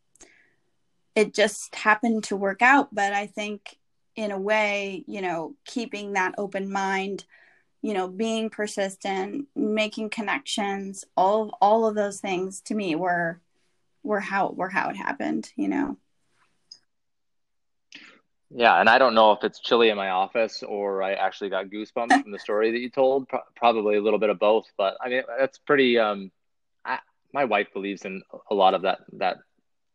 it 1.15 1.33
just 1.33 1.75
happened 1.77 2.25
to 2.25 2.37
work 2.37 2.61
out. 2.61 2.93
But 2.93 3.13
i 3.13 3.27
think 3.27 3.79
in 4.17 4.31
a 4.31 4.39
way, 4.39 5.05
you 5.07 5.21
know, 5.21 5.55
keeping 5.65 6.13
that 6.13 6.35
open 6.39 6.71
mind, 6.71 7.25
you 7.83 7.95
know, 7.95 8.09
being 8.09 8.51
persistent, 8.51 9.47
making 9.55 10.11
connections, 10.11 11.05
all 11.17 11.43
of, 11.43 11.51
all 11.61 11.87
of 11.87 11.95
those 11.95 12.21
things 12.21 12.61
to 12.63 12.75
me 12.75 12.95
were 12.95 13.41
were 14.03 14.21
how 14.21 14.51
were 14.51 14.69
how 14.69 14.91
it 14.91 14.97
happened, 14.97 15.51
you 15.57 15.69
know. 15.69 15.97
Yeah, 18.57 18.79
and 18.79 18.89
I 18.89 18.99
don't 18.99 19.15
know 19.15 19.33
if 19.33 19.43
it's 19.43 19.59
chilly 19.59 19.89
in 19.89 19.97
my 19.97 20.11
office 20.11 20.63
or 20.63 21.03
I 21.03 21.15
actually 21.15 21.51
got 21.51 21.67
goosebumps 21.67 22.23
from 22.23 22.31
the 22.31 22.39
story 22.39 22.71
that 22.71 22.79
you 22.79 22.89
told. 22.89 23.29
Pro- 23.29 23.41
probably 23.57 23.97
a 23.97 24.03
little 24.03 24.21
bit 24.21 24.31
of 24.31 24.39
both, 24.39 24.67
but 24.77 24.97
I 25.01 25.09
mean 25.09 25.23
that's 25.39 25.59
pretty. 25.59 25.99
Um, 25.99 26.31
I, 26.85 27.01
my 27.33 27.47
wife 27.47 27.73
believes 27.73 28.05
in 28.05 28.23
a 28.51 28.55
lot 28.55 28.75
of 28.75 28.83
that 28.83 29.01
that 29.15 29.39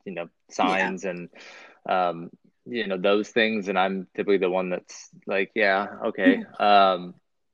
you 0.03 0.12
know 0.12 0.29
signs 0.49 1.05
yeah. 1.05 1.12
and 1.12 1.29
um, 1.88 2.29
you 2.69 2.88
know 2.88 2.97
those 2.97 3.29
things 3.29 3.67
and 3.67 3.77
i'm 3.77 4.08
typically 4.15 4.38
the 4.38 4.49
one 4.49 4.69
that's 4.69 5.10
like 5.27 5.51
yeah 5.55 5.88
okay 6.05 6.43
um 6.60 7.13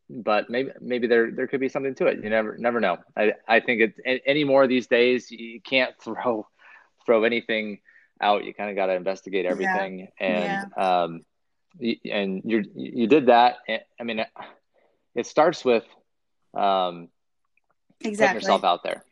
but 0.09 0.49
maybe 0.49 0.71
maybe 0.81 1.07
there 1.07 1.31
there 1.31 1.47
could 1.47 1.59
be 1.59 1.69
something 1.69 1.95
to 1.95 2.05
it. 2.05 2.23
You 2.23 2.29
never 2.29 2.57
never 2.59 2.79
know. 2.79 2.97
I 3.17 3.33
i 3.47 3.59
think 3.59 3.95
it 4.05 4.21
any 4.25 4.43
more 4.43 4.67
these 4.67 4.85
days 4.85 5.31
you 5.31 5.59
can't 5.61 5.95
throw 6.01 6.47
throw 7.05 7.23
anything 7.23 7.79
out. 8.21 8.45
You 8.45 8.53
kind 8.53 8.69
of 8.69 8.75
got 8.75 8.87
to 8.87 8.93
investigate 8.93 9.45
everything. 9.45 10.07
Yeah. 10.19 10.27
and 10.27 10.71
yeah. 10.77 11.03
um 11.03 11.21
and 12.09 12.41
you 12.45 12.65
you 12.75 13.07
did 13.07 13.27
that. 13.27 13.57
I 13.99 14.03
mean 14.03 14.23
it 15.15 15.25
starts 15.25 15.65
with 15.65 15.85
um 16.53 17.09
exactly. 17.99 18.27
putting 18.27 18.35
yourself 18.35 18.63
out 18.63 18.83
there 18.83 19.03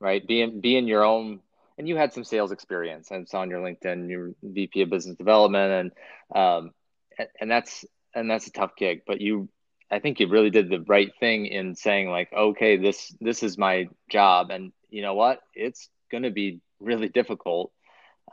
right? 0.00 0.26
Being 0.26 0.60
being 0.60 0.88
your 0.88 1.04
own 1.04 1.40
and 1.80 1.88
you 1.88 1.96
had 1.96 2.12
some 2.12 2.24
sales 2.24 2.52
experience 2.52 3.10
and 3.10 3.22
it's 3.22 3.32
on 3.32 3.48
your 3.48 3.60
linkedin 3.60 4.10
you're 4.10 4.32
vp 4.42 4.82
of 4.82 4.90
business 4.90 5.16
development 5.16 5.72
and 5.72 6.38
um 6.38 6.70
and, 7.18 7.28
and 7.40 7.50
that's 7.50 7.86
and 8.14 8.30
that's 8.30 8.46
a 8.46 8.52
tough 8.52 8.76
gig 8.76 9.00
but 9.06 9.18
you 9.18 9.48
i 9.90 9.98
think 9.98 10.20
you 10.20 10.28
really 10.28 10.50
did 10.50 10.68
the 10.68 10.82
right 10.82 11.12
thing 11.18 11.46
in 11.46 11.74
saying 11.74 12.10
like 12.10 12.30
okay 12.34 12.76
this 12.76 13.14
this 13.22 13.42
is 13.42 13.56
my 13.56 13.88
job 14.10 14.50
and 14.50 14.72
you 14.90 15.00
know 15.00 15.14
what 15.14 15.40
it's 15.54 15.88
going 16.10 16.22
to 16.22 16.30
be 16.30 16.60
really 16.80 17.08
difficult 17.08 17.72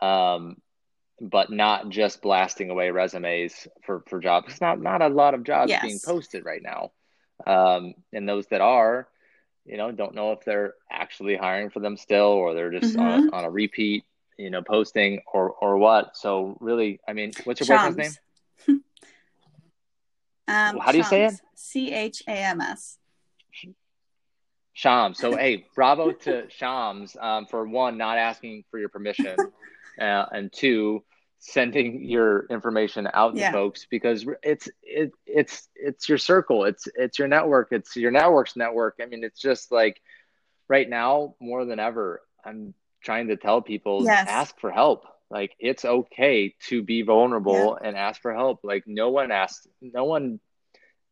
um 0.02 0.58
but 1.22 1.50
not 1.50 1.88
just 1.88 2.22
blasting 2.22 2.70
away 2.70 2.92
resumes 2.92 3.66
for 3.86 4.04
for 4.10 4.20
jobs 4.20 4.52
it's 4.52 4.62
not 4.62 4.82
not 4.82 5.02
a 5.02 5.08
lot 5.08 5.34
of 5.34 5.46
jobs 5.46 5.70
yes. 5.70 5.82
being 5.82 6.00
posted 6.04 6.44
right 6.44 6.62
now 6.62 6.92
um 7.48 7.94
and 8.12 8.28
those 8.28 8.46
that 8.48 8.60
are 8.60 9.08
you 9.68 9.78
know, 9.78 9.92
don't 9.92 10.16
know 10.16 10.32
if 10.32 10.44
they're 10.46 10.74
actually 10.92 11.36
hiring 11.36 11.70
for 11.70 11.80
them 11.80 11.98
still 11.98 12.28
or 12.28 12.54
they're 12.54 12.72
just 12.72 12.94
mm-hmm. 12.94 13.02
on, 13.02 13.08
a, 13.08 13.22
mm-hmm. 13.24 13.36
on 13.36 13.44
a 13.44 13.50
repeat, 13.50 14.06
you 14.38 14.50
know, 14.50 14.62
posting 14.62 15.22
or 15.32 15.52
or 15.52 15.78
what. 15.78 16.16
So 16.16 16.58
really, 16.60 17.00
I 17.08 17.14
mean, 17.14 17.34
what's 17.44 17.60
your 17.60 17.78
Chams. 17.78 17.96
boyfriend's 17.96 18.20
name? 18.68 18.84
um, 20.48 20.78
How 20.80 20.92
do 20.92 20.98
you 20.98 21.04
say 21.04 21.26
it? 21.26 21.34
C 21.56 21.94
H 21.94 22.24
A 22.28 22.32
M 22.32 22.62
S. 22.62 22.98
Chams. 24.78 25.18
So 25.18 25.36
hey, 25.38 25.66
bravo 25.76 26.12
to 26.12 26.48
Chams 26.60 27.22
um, 27.22 27.46
for 27.46 27.68
one 27.68 27.98
not 27.98 28.18
asking 28.18 28.64
for 28.70 28.80
your 28.80 28.90
permission, 28.90 29.36
uh, 30.00 30.26
and 30.32 30.52
two 30.52 31.04
sending 31.48 32.04
your 32.04 32.46
information 32.50 33.08
out 33.14 33.34
to 33.34 33.52
folks 33.52 33.88
because 33.90 34.26
it's 34.44 34.68
it 34.84 35.14
it's 35.26 35.70
it's 35.76 36.10
your 36.10 36.18
circle. 36.18 36.66
It's 36.66 36.90
it's 36.94 37.18
your 37.18 37.30
network. 37.30 37.70
It's 37.72 37.96
your 37.96 38.12
network's 38.12 38.58
network. 38.58 39.00
I 39.02 39.06
mean 39.06 39.24
it's 39.24 39.40
just 39.40 39.72
like 39.72 40.02
right 40.68 40.90
now 40.90 41.36
more 41.40 41.64
than 41.64 41.80
ever 41.80 42.22
i'm 42.44 42.74
trying 43.02 43.30
to 43.30 43.38
tell 43.38 43.62
people 43.62 44.04
yes. 44.04 44.28
ask 44.28 44.60
for 44.60 44.72
help. 44.72 45.06
Like 45.30 45.56
it's 45.60 45.86
okay 45.86 46.56
to 46.68 46.84
be 46.84 47.04
vulnerable 47.04 47.78
yeah. 47.82 47.88
and 47.88 47.98
ask 47.98 48.22
for 48.22 48.34
help. 48.34 48.60
Like 48.64 48.84
no 48.86 49.10
one 49.10 49.32
asked 49.32 49.68
no 49.82 50.04
one 50.04 50.42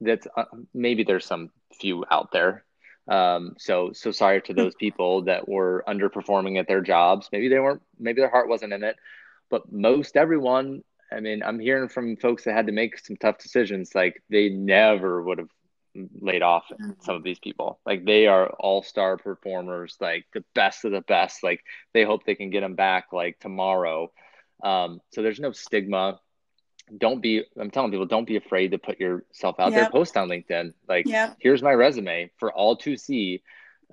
that's 0.02 0.28
uh, 0.36 0.43
maybe 0.74 1.04
there's 1.04 1.26
some 1.26 1.52
few 1.80 2.04
out 2.12 2.34
there. 2.34 2.65
Um 3.08 3.56
so 3.58 3.93
so 3.93 4.12
sorry 4.12 4.41
to 4.41 4.54
those 4.54 4.76
people 4.76 5.24
that 5.24 5.48
were 5.48 5.86
underperforming 5.88 6.60
at 6.60 6.67
their 6.67 6.82
jobs. 6.82 7.30
Maybe 7.32 7.48
they 7.48 7.60
weren't 7.60 7.82
maybe 7.98 8.19
their 8.19 8.30
heart 8.30 8.50
wasn't 8.50 8.74
in 8.74 8.84
it 8.84 8.98
but 9.50 9.72
most 9.72 10.18
everyone, 10.18 10.84
I 11.12 11.20
mean, 11.20 11.44
I'm 11.44 11.60
hearing 11.60 11.90
from 11.90 12.18
folks 12.18 12.44
that 12.44 12.54
had 12.54 12.68
to 12.68 12.74
make 12.74 13.00
some 13.00 13.16
tough 13.18 13.38
decisions. 13.38 13.94
Like 13.94 14.22
they 14.30 14.50
never 14.50 15.22
would 15.22 15.40
have 15.40 15.50
laid 16.20 16.42
off 16.42 16.66
mm-hmm. 16.72 16.92
some 17.02 17.16
of 17.16 17.24
these 17.24 17.40
people. 17.40 17.80
Like 17.86 18.06
they 18.06 18.28
are 18.28 18.50
all 18.60 18.84
star 18.84 19.18
performers, 19.18 19.98
like 20.00 20.26
the 20.34 20.44
best 20.54 20.86
of 20.86 20.92
the 20.92 21.02
best. 21.02 21.44
Like 21.44 21.62
they 21.94 22.04
hope 22.04 22.26
they 22.26 22.36
can 22.36 22.50
get 22.50 22.62
them 22.62 22.76
back 22.76 23.08
like 23.14 23.40
tomorrow. 23.40 24.12
Um, 24.64 25.00
so 25.14 25.22
there's 25.22 25.40
no 25.40 25.52
stigma. 25.52 26.20
Don't 26.98 27.22
be, 27.22 27.44
I'm 27.60 27.72
telling 27.72 27.92
people, 27.92 28.06
don't 28.06 28.28
be 28.28 28.36
afraid 28.36 28.72
to 28.72 28.78
put 28.78 29.00
yourself 29.00 29.60
out 29.60 29.72
yep. 29.72 29.82
there. 29.82 29.90
Post 29.90 30.18
on 30.18 30.30
LinkedIn. 30.30 30.74
Like, 30.88 31.08
yep. 31.08 31.36
here's 31.40 31.64
my 31.64 31.74
resume 31.74 32.30
for 32.38 32.54
all 32.54 32.76
to 32.78 32.96
see 32.96 33.42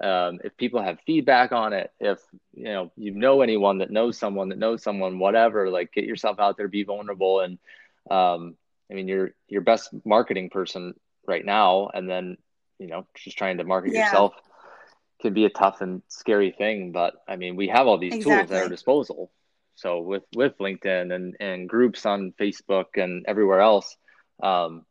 um, 0.02 0.40
if 0.42 0.56
people 0.56 0.82
have 0.82 0.98
feedback 1.06 1.52
on 1.52 1.72
it 1.72 1.92
if 2.00 2.18
you 2.52 2.64
know 2.64 2.90
you 2.96 3.12
know 3.12 3.40
anyone 3.40 3.78
that 3.78 3.90
knows 3.90 4.18
someone 4.18 4.48
that 4.48 4.58
knows 4.58 4.82
someone 4.82 5.18
whatever 5.18 5.70
like 5.70 5.92
get 5.92 6.04
yourself 6.04 6.40
out 6.40 6.56
there 6.56 6.68
be 6.68 6.82
vulnerable 6.82 7.40
and 7.40 7.58
um, 8.10 8.56
i 8.90 8.94
mean 8.94 9.08
you're 9.08 9.30
your 9.48 9.62
best 9.62 9.90
marketing 10.04 10.50
person 10.50 10.94
right 11.26 11.44
now 11.44 11.88
and 11.94 12.10
then 12.10 12.36
you 12.78 12.88
know 12.88 13.06
just 13.14 13.38
trying 13.38 13.58
to 13.58 13.64
market 13.64 13.92
yeah. 13.92 14.06
yourself 14.06 14.34
can 15.20 15.32
be 15.32 15.44
a 15.44 15.50
tough 15.50 15.80
and 15.80 16.02
scary 16.08 16.50
thing 16.50 16.90
but 16.90 17.14
i 17.28 17.36
mean 17.36 17.54
we 17.54 17.68
have 17.68 17.86
all 17.86 17.98
these 17.98 18.14
exactly. 18.14 18.38
tools 18.38 18.50
at 18.50 18.62
our 18.62 18.68
disposal 18.68 19.30
so 19.76 20.00
with 20.00 20.24
with 20.34 20.58
linkedin 20.58 21.14
and 21.14 21.36
and 21.38 21.68
groups 21.68 22.04
on 22.04 22.34
facebook 22.40 22.96
and 22.96 23.24
everywhere 23.28 23.60
else 23.60 23.96
um, 24.42 24.84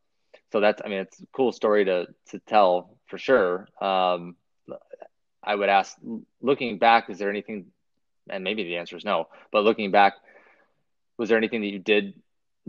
so 0.54 0.62
that's 0.62 0.82
i 0.86 0.88
mean 0.88 1.00
it's 1.00 1.19
a 1.19 1.26
cool 1.34 1.52
story 1.52 1.84
to 1.84 2.08
to 2.30 2.39
tell 2.39 2.97
for 3.08 3.17
sure 3.17 3.67
um, 3.82 4.38
I 5.43 5.56
would 5.56 5.69
ask, 5.69 5.97
looking 6.41 6.77
back, 6.77 7.10
is 7.10 7.17
there 7.17 7.30
anything, 7.30 7.67
and 8.30 8.43
maybe 8.43 8.63
the 8.63 8.77
answer 8.77 8.95
is 8.95 9.06
no, 9.06 9.27
but 9.51 9.63
looking 9.63 9.91
back, 9.91 10.13
was 11.17 11.30
there 11.30 11.38
anything 11.38 11.62
that 11.62 11.67
you 11.67 11.80
did 11.80 12.13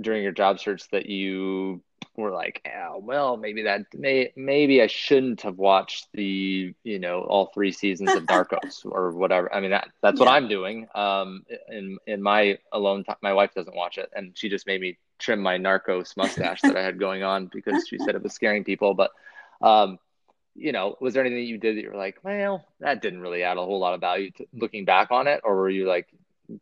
during 0.01 0.23
your 0.23 0.33
job 0.33 0.59
search 0.59 0.89
that 0.91 1.07
you 1.07 1.83
were 2.17 2.31
like, 2.31 2.67
oh, 2.67 2.99
well, 2.99 3.37
maybe 3.37 3.63
that 3.63 3.87
may 3.95 4.33
maybe 4.37 4.83
I 4.83 4.87
shouldn't 4.87 5.43
have 5.43 5.59
watched 5.59 6.09
the 6.13 6.75
you 6.83 6.99
know 6.99 7.23
all 7.23 7.47
three 7.47 7.73
seasons 7.73 8.13
of 8.13 8.25
Narcos 8.25 8.85
or 8.85 9.11
whatever. 9.13 9.53
I 9.55 9.61
mean 9.61 9.71
that 9.71 9.89
that's 10.03 10.19
yeah. 10.19 10.27
what 10.27 10.33
I'm 10.33 10.49
doing. 10.49 10.89
Um, 10.95 11.45
in 11.69 11.99
in 12.07 12.23
my 12.23 12.59
alone 12.73 13.05
time, 13.05 13.17
my 13.23 13.33
wife 13.33 13.55
doesn't 13.55 13.75
watch 13.75 13.99
it, 13.99 14.11
and 14.15 14.37
she 14.37 14.49
just 14.49 14.67
made 14.67 14.81
me 14.81 14.99
trim 15.19 15.41
my 15.41 15.59
Narcos 15.59 16.17
mustache 16.17 16.61
that 16.63 16.77
I 16.77 16.83
had 16.83 16.99
going 16.99 17.23
on 17.23 17.47
because 17.47 17.87
she 17.89 17.99
said 17.99 18.15
it 18.15 18.23
was 18.23 18.35
scaring 18.35 18.65
people. 18.65 18.95
But 18.95 19.13
um, 19.61 19.99
you 20.55 20.73
know, 20.73 20.97
was 21.01 21.15
there 21.15 21.25
anything 21.25 21.47
you 21.47 21.59
did 21.59 21.77
that 21.77 21.83
you 21.83 21.91
were 21.91 21.97
like, 21.97 22.19
well, 22.23 22.65
that 22.81 23.03
didn't 23.03 23.21
really 23.21 23.43
add 23.43 23.57
a 23.57 23.65
whole 23.65 23.79
lot 23.79 23.95
of 23.95 24.01
value 24.01 24.31
to 24.33 24.47
looking 24.53 24.85
back 24.85 25.11
on 25.11 25.27
it, 25.27 25.41
or 25.45 25.57
were 25.57 25.71
you 25.71 25.87
like, 25.87 26.09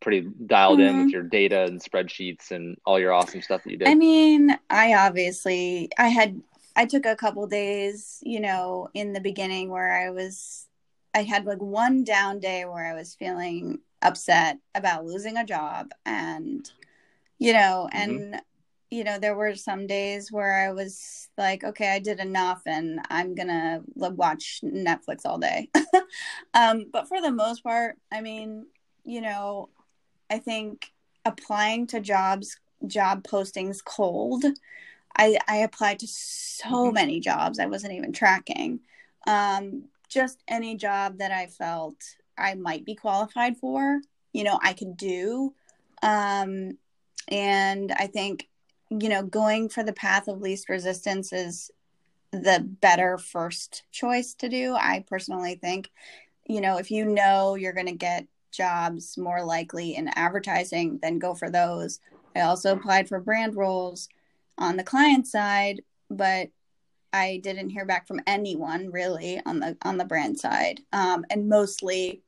pretty 0.01 0.29
dialed 0.47 0.79
mm-hmm. 0.79 0.89
in 0.89 0.97
with 0.97 1.07
mm-hmm. 1.07 1.15
your 1.15 1.23
data 1.25 1.65
and 1.65 1.83
spreadsheets 1.83 2.51
and 2.51 2.77
all 2.85 3.01
your 3.01 3.13
awesome 3.13 3.43
stuff 3.43 3.63
that 3.65 3.71
you 3.71 3.77
did? 3.77 3.89
I 3.89 3.95
mean, 3.95 4.57
I 4.69 4.95
obviously 4.95 5.91
I 5.99 6.09
had 6.09 6.41
I 6.77 6.87
took 6.87 7.07
a 7.07 7.17
couple 7.17 7.47
days, 7.47 8.21
you 8.23 8.41
know, 8.41 8.89
in 8.95 9.13
the 9.13 9.21
beginning 9.21 9.71
where 9.71 9.93
I 9.93 10.11
was 10.11 10.67
I 11.15 11.23
had 11.23 11.45
like 11.45 11.61
one 11.61 12.05
down 12.05 12.39
day 12.39 12.65
where 12.65 12.87
I 12.87 12.95
was 12.95 13.15
feeling 13.15 13.81
upset 14.03 14.59
about 14.75 15.05
losing 15.05 15.37
a 15.37 15.45
job 15.45 15.91
and 16.07 16.71
you 17.39 17.53
know, 17.53 17.89
mm-hmm. 17.93 17.99
and 17.99 18.21
mm-hmm. 18.21 18.39
You 18.91 19.05
know, 19.05 19.19
there 19.19 19.37
were 19.37 19.55
some 19.55 19.87
days 19.87 20.33
where 20.33 20.53
I 20.53 20.73
was 20.73 21.29
like, 21.39 21.63
okay, 21.63 21.93
I 21.93 22.01
did 22.01 22.19
enough 22.19 22.63
and 22.67 23.01
I'm 23.09 23.35
going 23.37 23.49
to 23.49 23.83
watch 23.95 24.61
Netflix 24.65 25.21
all 25.25 25.39
day. 25.39 25.69
um, 26.55 26.87
but 26.93 27.07
for 27.07 27.21
the 27.21 27.31
most 27.31 27.63
part, 27.63 27.97
I 28.11 28.21
mean, 28.21 28.67
you 29.05 29.21
know, 29.21 29.69
I 30.29 30.39
think 30.39 30.91
applying 31.25 31.87
to 31.89 32.01
jobs, 32.01 32.59
job 32.87 33.23
postings 33.23 33.83
cold. 33.85 34.45
I, 35.17 35.39
I 35.47 35.59
applied 35.59 36.01
to 36.01 36.09
so 36.09 36.67
mm-hmm. 36.69 36.95
many 36.95 37.21
jobs 37.21 37.61
I 37.61 37.67
wasn't 37.67 37.93
even 37.93 38.13
tracking. 38.13 38.81
Um, 39.27 39.85
just 40.09 40.43
any 40.49 40.77
job 40.77 41.19
that 41.19 41.31
I 41.31 41.47
felt 41.47 41.97
I 42.37 42.55
might 42.55 42.85
be 42.85 42.97
qualified 42.97 43.57
for, 43.59 44.01
you 44.33 44.43
know, 44.43 44.59
I 44.61 44.73
could 44.73 44.97
do. 44.97 45.55
Um, 46.03 46.79
and 47.29 47.93
I 47.93 48.09
think, 48.09 48.49
you 48.91 49.09
know, 49.09 49.23
going 49.23 49.69
for 49.69 49.83
the 49.83 49.93
path 49.93 50.29
of 50.29 50.41
least 50.41 50.69
resistance 50.69 51.33
is 51.33 51.71
the 52.33 52.67
better 52.81 53.19
first 53.19 53.85
choice 53.93 54.35
to 54.35 54.49
do. 54.49 54.75
I 54.75 55.05
personally 55.09 55.55
think, 55.55 55.91
you 56.47 56.61
know, 56.61 56.79
if 56.79 56.91
you 56.91 57.05
know 57.05 57.55
you're 57.55 57.73
going 57.73 57.87
to 57.87 57.93
get 57.93 58.27
jobs 58.53 59.17
more 59.17 59.45
likely 59.45 59.95
in 59.95 60.09
advertising, 60.17 60.99
then 61.03 61.19
go 61.19 61.35
for 61.35 61.51
those. 61.51 62.01
I 62.35 62.41
also 62.41 62.75
applied 62.75 63.09
for 63.09 63.21
brand 63.21 63.57
roles 63.57 64.09
on 64.59 64.77
the 64.77 64.85
client 64.85 65.27
side, 65.27 65.83
but 66.09 66.51
I 67.13 67.41
didn't 67.43 67.71
hear 67.71 67.85
back 67.85 68.07
from 68.07 68.21
anyone 68.27 68.91
really 68.91 69.41
on 69.45 69.61
the 69.61 69.77
on 69.83 69.97
the 69.97 70.05
brand 70.05 70.39
side, 70.39 70.81
um, 70.93 71.25
and 71.31 71.49
mostly, 71.49 72.23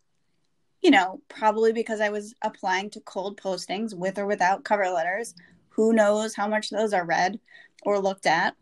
you 0.81 0.91
know, 0.91 1.21
probably 1.29 1.73
because 1.73 2.01
I 2.01 2.09
was 2.09 2.35
applying 2.43 2.91
to 2.91 3.01
cold 3.01 3.41
postings 3.41 3.95
with 3.95 4.19
or 4.19 4.27
without 4.27 4.65
cover 4.65 4.89
letters. 4.91 5.35
Who 5.75 5.93
knows 5.93 6.35
how 6.35 6.49
much 6.49 6.71
those 6.71 6.93
are 6.93 7.05
read 7.05 7.41
or 7.83 7.99
looked 7.99 8.27
at? 8.27 8.55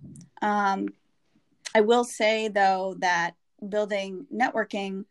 Um, 0.43 0.89
I 1.75 1.83
will 1.83 2.05
say 2.05 2.49
though 2.49 2.97
that 2.99 3.35
building 3.69 4.27
networking 4.33 5.05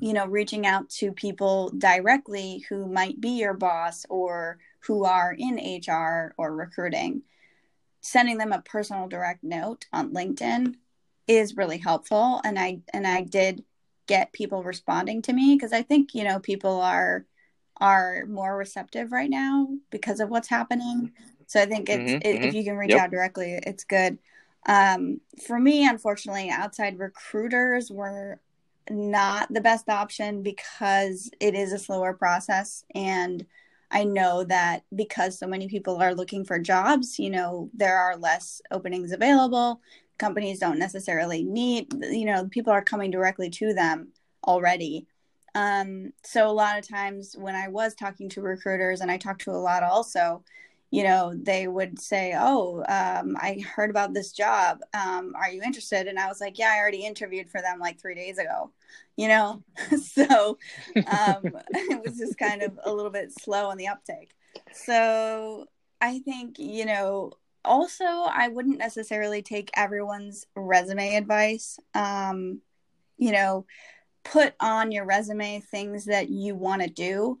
you 0.00 0.12
know, 0.12 0.26
reaching 0.26 0.66
out 0.66 0.88
to 0.88 1.12
people 1.12 1.70
directly 1.76 2.64
who 2.68 2.86
might 2.86 3.20
be 3.20 3.30
your 3.30 3.54
boss 3.54 4.04
or 4.08 4.58
who 4.80 5.04
are 5.04 5.34
in 5.36 5.56
HR 5.56 6.34
or 6.36 6.54
recruiting, 6.54 7.22
sending 8.00 8.38
them 8.38 8.52
a 8.52 8.62
personal 8.62 9.08
direct 9.08 9.42
note 9.42 9.86
on 9.92 10.12
LinkedIn 10.12 10.74
is 11.26 11.56
really 11.56 11.78
helpful. 11.78 12.40
And 12.44 12.58
I 12.58 12.80
and 12.92 13.06
I 13.06 13.22
did 13.22 13.64
get 14.06 14.32
people 14.32 14.62
responding 14.62 15.20
to 15.22 15.32
me 15.32 15.54
because 15.54 15.72
I 15.72 15.82
think, 15.82 16.14
you 16.14 16.24
know, 16.24 16.38
people 16.38 16.80
are 16.80 17.26
are 17.80 18.24
more 18.26 18.56
receptive 18.56 19.12
right 19.12 19.30
now 19.30 19.68
because 19.90 20.20
of 20.20 20.28
what's 20.28 20.48
happening. 20.48 21.12
So 21.46 21.60
I 21.60 21.66
think 21.66 21.88
it's 21.88 21.98
mm-hmm, 21.98 22.16
it, 22.16 22.36
mm-hmm. 22.36 22.44
if 22.44 22.54
you 22.54 22.64
can 22.64 22.76
reach 22.76 22.90
yep. 22.90 23.02
out 23.02 23.10
directly, 23.10 23.58
it's 23.66 23.84
good. 23.84 24.18
Um, 24.66 25.20
for 25.46 25.58
me, 25.58 25.86
unfortunately, 25.86 26.50
outside 26.50 26.98
recruiters 26.98 27.90
were 27.90 28.40
not 28.90 29.52
the 29.52 29.60
best 29.60 29.88
option 29.88 30.42
because 30.42 31.30
it 31.40 31.54
is 31.54 31.72
a 31.72 31.78
slower 31.78 32.14
process 32.14 32.84
and 32.94 33.46
I 33.90 34.04
know 34.04 34.44
that 34.44 34.84
because 34.94 35.38
so 35.38 35.46
many 35.46 35.68
people 35.68 35.96
are 35.96 36.14
looking 36.14 36.44
for 36.44 36.58
jobs, 36.58 37.18
you 37.18 37.30
know, 37.30 37.70
there 37.72 37.98
are 37.98 38.16
less 38.16 38.60
openings 38.70 39.12
available. 39.12 39.80
Companies 40.18 40.58
don't 40.58 40.78
necessarily 40.78 41.42
need, 41.42 41.92
you 42.10 42.26
know, 42.26 42.48
people 42.50 42.72
are 42.72 42.82
coming 42.82 43.10
directly 43.10 43.48
to 43.50 43.72
them 43.72 44.08
already. 44.46 45.06
Um, 45.54 46.12
so 46.24 46.48
a 46.48 46.52
lot 46.52 46.78
of 46.78 46.86
times 46.88 47.34
when 47.38 47.54
I 47.54 47.68
was 47.68 47.94
talking 47.94 48.28
to 48.30 48.42
recruiters, 48.42 49.00
and 49.00 49.10
I 49.10 49.16
talked 49.16 49.42
to 49.42 49.50
a 49.50 49.52
lot 49.52 49.82
also, 49.82 50.42
you 50.90 51.02
know, 51.04 51.34
they 51.34 51.68
would 51.68 52.00
say, 52.00 52.34
"Oh, 52.36 52.78
um, 52.88 53.36
I 53.38 53.62
heard 53.74 53.90
about 53.90 54.14
this 54.14 54.32
job. 54.32 54.80
Um, 54.94 55.34
are 55.36 55.50
you 55.50 55.62
interested?" 55.62 56.06
And 56.06 56.18
I 56.18 56.28
was 56.28 56.40
like, 56.40 56.58
"Yeah, 56.58 56.72
I 56.72 56.78
already 56.78 57.04
interviewed 57.04 57.50
for 57.50 57.60
them 57.60 57.78
like 57.78 58.00
three 58.00 58.14
days 58.14 58.38
ago." 58.38 58.72
You 59.16 59.28
know, 59.28 59.62
so 60.02 60.58
um, 61.06 61.52
it 61.70 62.02
was 62.04 62.16
just 62.18 62.38
kind 62.38 62.62
of 62.62 62.78
a 62.84 62.92
little 62.92 63.10
bit 63.10 63.32
slow 63.32 63.66
on 63.68 63.76
the 63.76 63.88
uptake. 63.88 64.30
So 64.72 65.66
I 66.00 66.20
think 66.20 66.58
you 66.58 66.86
know. 66.86 67.32
Also, 67.64 68.04
I 68.04 68.48
wouldn't 68.48 68.78
necessarily 68.78 69.42
take 69.42 69.70
everyone's 69.74 70.46
resume 70.54 71.16
advice. 71.16 71.78
Um, 71.92 72.62
you 73.18 73.32
know, 73.32 73.66
put 74.32 74.54
on 74.60 74.92
your 74.92 75.04
resume 75.04 75.60
things 75.60 76.04
that 76.04 76.28
you 76.28 76.54
want 76.54 76.82
to 76.82 76.88
do 76.88 77.38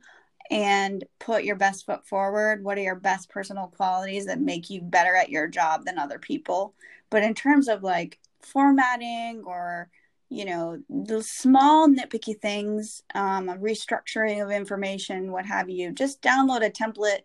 and 0.50 1.04
put 1.18 1.44
your 1.44 1.56
best 1.56 1.84
foot 1.84 2.06
forward. 2.06 2.64
What 2.64 2.78
are 2.78 2.82
your 2.82 2.94
best 2.94 3.28
personal 3.28 3.66
qualities 3.76 4.26
that 4.26 4.40
make 4.40 4.70
you 4.70 4.80
better 4.80 5.14
at 5.14 5.28
your 5.28 5.46
job 5.46 5.84
than 5.84 5.98
other 5.98 6.18
people? 6.18 6.74
But 7.10 7.22
in 7.22 7.34
terms 7.34 7.68
of 7.68 7.82
like 7.82 8.18
formatting 8.40 9.42
or 9.44 9.90
you 10.30 10.44
know 10.44 10.80
the 10.88 11.22
small 11.22 11.88
nitpicky 11.88 12.38
things 12.38 13.02
um, 13.14 13.48
restructuring 13.48 14.42
of 14.44 14.50
information 14.50 15.32
what 15.32 15.46
have 15.46 15.70
you 15.70 15.90
just 15.90 16.20
download 16.20 16.64
a 16.64 16.70
template 16.70 17.22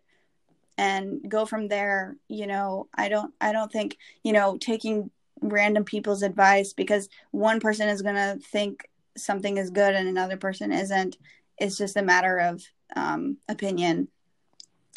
and 0.77 1.21
go 1.29 1.45
from 1.45 1.67
there 1.67 2.15
you 2.29 2.47
know 2.47 2.87
i 2.95 3.09
don't 3.09 3.33
i 3.41 3.51
don't 3.51 3.71
think 3.71 3.97
you 4.23 4.31
know 4.31 4.57
taking 4.57 5.11
random 5.41 5.83
people's 5.83 6.23
advice 6.23 6.73
because 6.73 7.09
one 7.31 7.59
person 7.59 7.89
is 7.89 8.01
going 8.01 8.15
to 8.15 8.39
think 8.51 8.89
something 9.15 9.57
is 9.57 9.69
good 9.69 9.95
and 9.95 10.07
another 10.07 10.37
person 10.37 10.71
isn't 10.71 11.17
it's 11.57 11.77
just 11.77 11.97
a 11.97 12.01
matter 12.01 12.37
of 12.39 12.63
um, 12.95 13.37
opinion. 13.47 14.07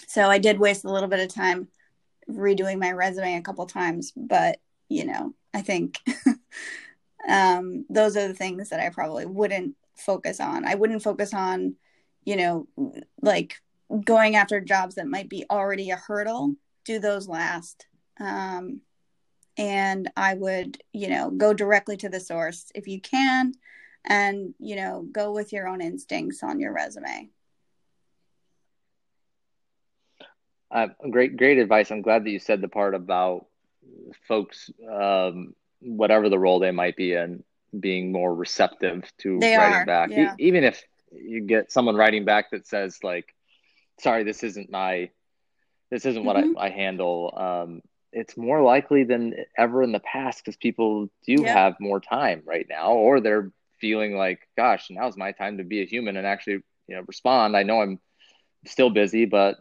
So 0.07 0.29
I 0.29 0.38
did 0.38 0.59
waste 0.59 0.85
a 0.85 0.90
little 0.90 1.09
bit 1.09 1.20
of 1.20 1.35
time 1.35 1.68
redoing 2.29 2.79
my 2.79 2.92
resume 2.92 3.37
a 3.37 3.42
couple 3.42 3.66
times, 3.66 4.12
but 4.16 4.59
you 4.88 5.05
know, 5.05 5.35
I 5.52 5.62
think 5.62 5.98
um, 7.29 7.85
those 7.88 8.16
are 8.16 8.29
the 8.29 8.35
things 8.35 8.70
that 8.70 8.81
I 8.81 8.90
probably 8.90 9.26
wouldn't 9.26 9.74
focus 9.96 10.40
on. 10.40 10.64
I 10.64 10.74
wouldn't 10.74 11.02
focus 11.02 11.35
on, 11.35 11.74
you 12.24 12.37
know, 12.37 12.68
like 13.20 13.61
going 14.05 14.37
after 14.37 14.61
jobs 14.61 14.96
that 14.96 15.09
might 15.09 15.29
be 15.29 15.44
already 15.50 15.90
a 15.90 15.96
hurdle. 15.96 16.55
Do 16.85 16.98
those 16.98 17.29
last. 17.29 17.87
Um, 18.20 18.81
and 19.59 20.11
I 20.16 20.35
would, 20.35 20.79
you 20.92 21.09
know, 21.09 21.31
go 21.31 21.52
directly 21.52 21.96
to 21.98 22.09
the 22.09 22.20
source 22.20 22.70
if 22.74 22.87
you 22.87 23.00
can, 23.00 23.55
and 24.07 24.55
you 24.59 24.77
know, 24.77 25.07
go 25.11 25.33
with 25.33 25.53
your 25.53 25.69
own 25.69 25.81
instincts 25.81 26.42
on 26.42 26.61
your 26.61 26.73
resume. 26.73 27.31
Uh, 30.71 30.88
great, 31.11 31.37
great 31.37 31.59
advice. 31.59 31.90
I'm 31.90 32.03
glad 32.03 32.25
that 32.25 32.31
you 32.31 32.38
said 32.38 32.61
the 32.61 32.69
part 32.69 32.95
about 32.95 33.47
folks, 34.27 34.71
um, 34.90 35.55
whatever 35.81 36.29
the 36.29 36.38
role 36.38 36.59
they 36.59 36.73
might 36.73 36.97
be 36.97 37.12
in, 37.12 37.45
being 37.79 38.12
more 38.12 38.35
receptive 38.35 39.05
to 39.19 39.38
they 39.38 39.57
writing 39.57 39.75
are, 39.75 39.87
back. 39.87 40.11
Yeah. 40.11 40.35
E- 40.35 40.47
even 40.47 40.64
if 40.64 40.83
you 41.12 41.42
get 41.42 41.71
someone 41.71 41.97
writing 41.97 42.25
back 42.25 42.51
that 42.51 42.66
says 42.66 42.99
like, 43.03 43.35
"Sorry, 44.01 44.25
this 44.25 44.42
isn't 44.42 44.71
my, 44.71 45.11
this 45.90 46.05
isn't 46.05 46.25
what 46.25 46.37
mm-hmm. 46.37 46.59
I, 46.59 46.66
I, 46.66 46.71
handle." 46.71 47.33
Um, 47.37 47.83
it's 48.12 48.37
more 48.37 48.62
likely 48.62 49.05
than 49.05 49.35
ever 49.57 49.83
in 49.83 49.92
the 49.92 50.01
past 50.01 50.42
because 50.45 50.57
people 50.57 51.11
do 51.27 51.42
yeah. 51.42 51.53
have 51.53 51.77
more 51.81 52.01
time 52.01 52.42
right 52.45 52.66
now, 52.69 52.92
or 52.92 53.21
they're 53.21 53.53
feeling 53.80 54.16
like, 54.16 54.40
"Gosh, 54.56 54.88
now's 54.90 55.16
my 55.16 55.32
time 55.32 55.58
to 55.58 55.64
be 55.64 55.82
a 55.82 55.86
human 55.86 56.16
and 56.16 56.26
actually, 56.26 56.60
you 56.88 56.96
know, 56.96 57.02
respond." 57.06 57.56
I 57.56 57.62
know 57.62 57.80
I'm 57.80 58.00
still 58.66 58.90
busy, 58.90 59.24
but 59.24 59.56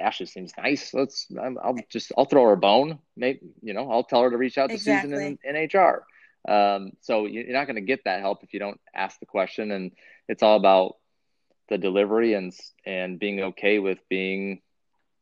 Ashley 0.00 0.26
seems 0.26 0.52
nice. 0.56 0.94
Let's. 0.94 1.26
I'll 1.38 1.76
just. 1.90 2.12
I'll 2.16 2.24
throw 2.24 2.44
her 2.44 2.52
a 2.52 2.56
bone. 2.56 2.98
Maybe 3.16 3.40
you 3.62 3.74
know. 3.74 3.90
I'll 3.90 4.04
tell 4.04 4.22
her 4.22 4.30
to 4.30 4.36
reach 4.36 4.58
out 4.58 4.68
to 4.68 4.74
exactly. 4.74 5.10
Susan 5.10 5.38
in, 5.44 5.56
in 5.56 5.80
HR. 5.80 6.04
Um, 6.46 6.92
so 7.00 7.26
you're 7.26 7.52
not 7.52 7.66
going 7.66 7.76
to 7.76 7.82
get 7.82 8.04
that 8.04 8.20
help 8.20 8.42
if 8.42 8.52
you 8.52 8.60
don't 8.60 8.80
ask 8.94 9.18
the 9.18 9.26
question, 9.26 9.70
and 9.70 9.92
it's 10.28 10.42
all 10.42 10.56
about 10.56 10.96
the 11.68 11.78
delivery 11.78 12.34
and 12.34 12.52
and 12.84 13.18
being 13.18 13.40
okay 13.40 13.78
with 13.78 13.98
being 14.08 14.60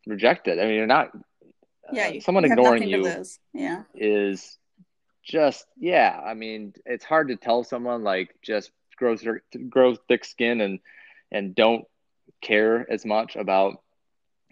rejected. 0.06 0.58
I 0.58 0.64
mean, 0.64 0.74
you're 0.74 0.86
not. 0.86 1.12
yeah, 1.92 2.08
you, 2.08 2.20
someone 2.20 2.44
you 2.44 2.50
ignoring 2.52 2.88
you 2.88 3.24
yeah. 3.54 3.82
is 3.94 4.58
just 5.22 5.66
yeah. 5.78 6.20
I 6.24 6.34
mean, 6.34 6.74
it's 6.84 7.04
hard 7.04 7.28
to 7.28 7.36
tell 7.36 7.64
someone 7.64 8.02
like 8.02 8.34
just 8.42 8.70
grow 8.96 9.16
grow 9.68 9.94
thick 9.94 10.24
skin 10.24 10.60
and 10.60 10.78
and 11.30 11.54
don't 11.54 11.84
care 12.40 12.90
as 12.90 13.04
much 13.04 13.36
about 13.36 13.82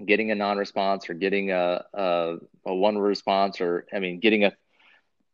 getting 0.04 0.30
a 0.30 0.34
non-response 0.34 1.10
or 1.10 1.14
getting 1.14 1.50
a 1.50 1.84
a, 1.92 2.36
a 2.66 2.74
one 2.74 2.98
response 2.98 3.60
or 3.60 3.86
I 3.92 3.98
mean 3.98 4.20
getting 4.20 4.44
a 4.44 4.52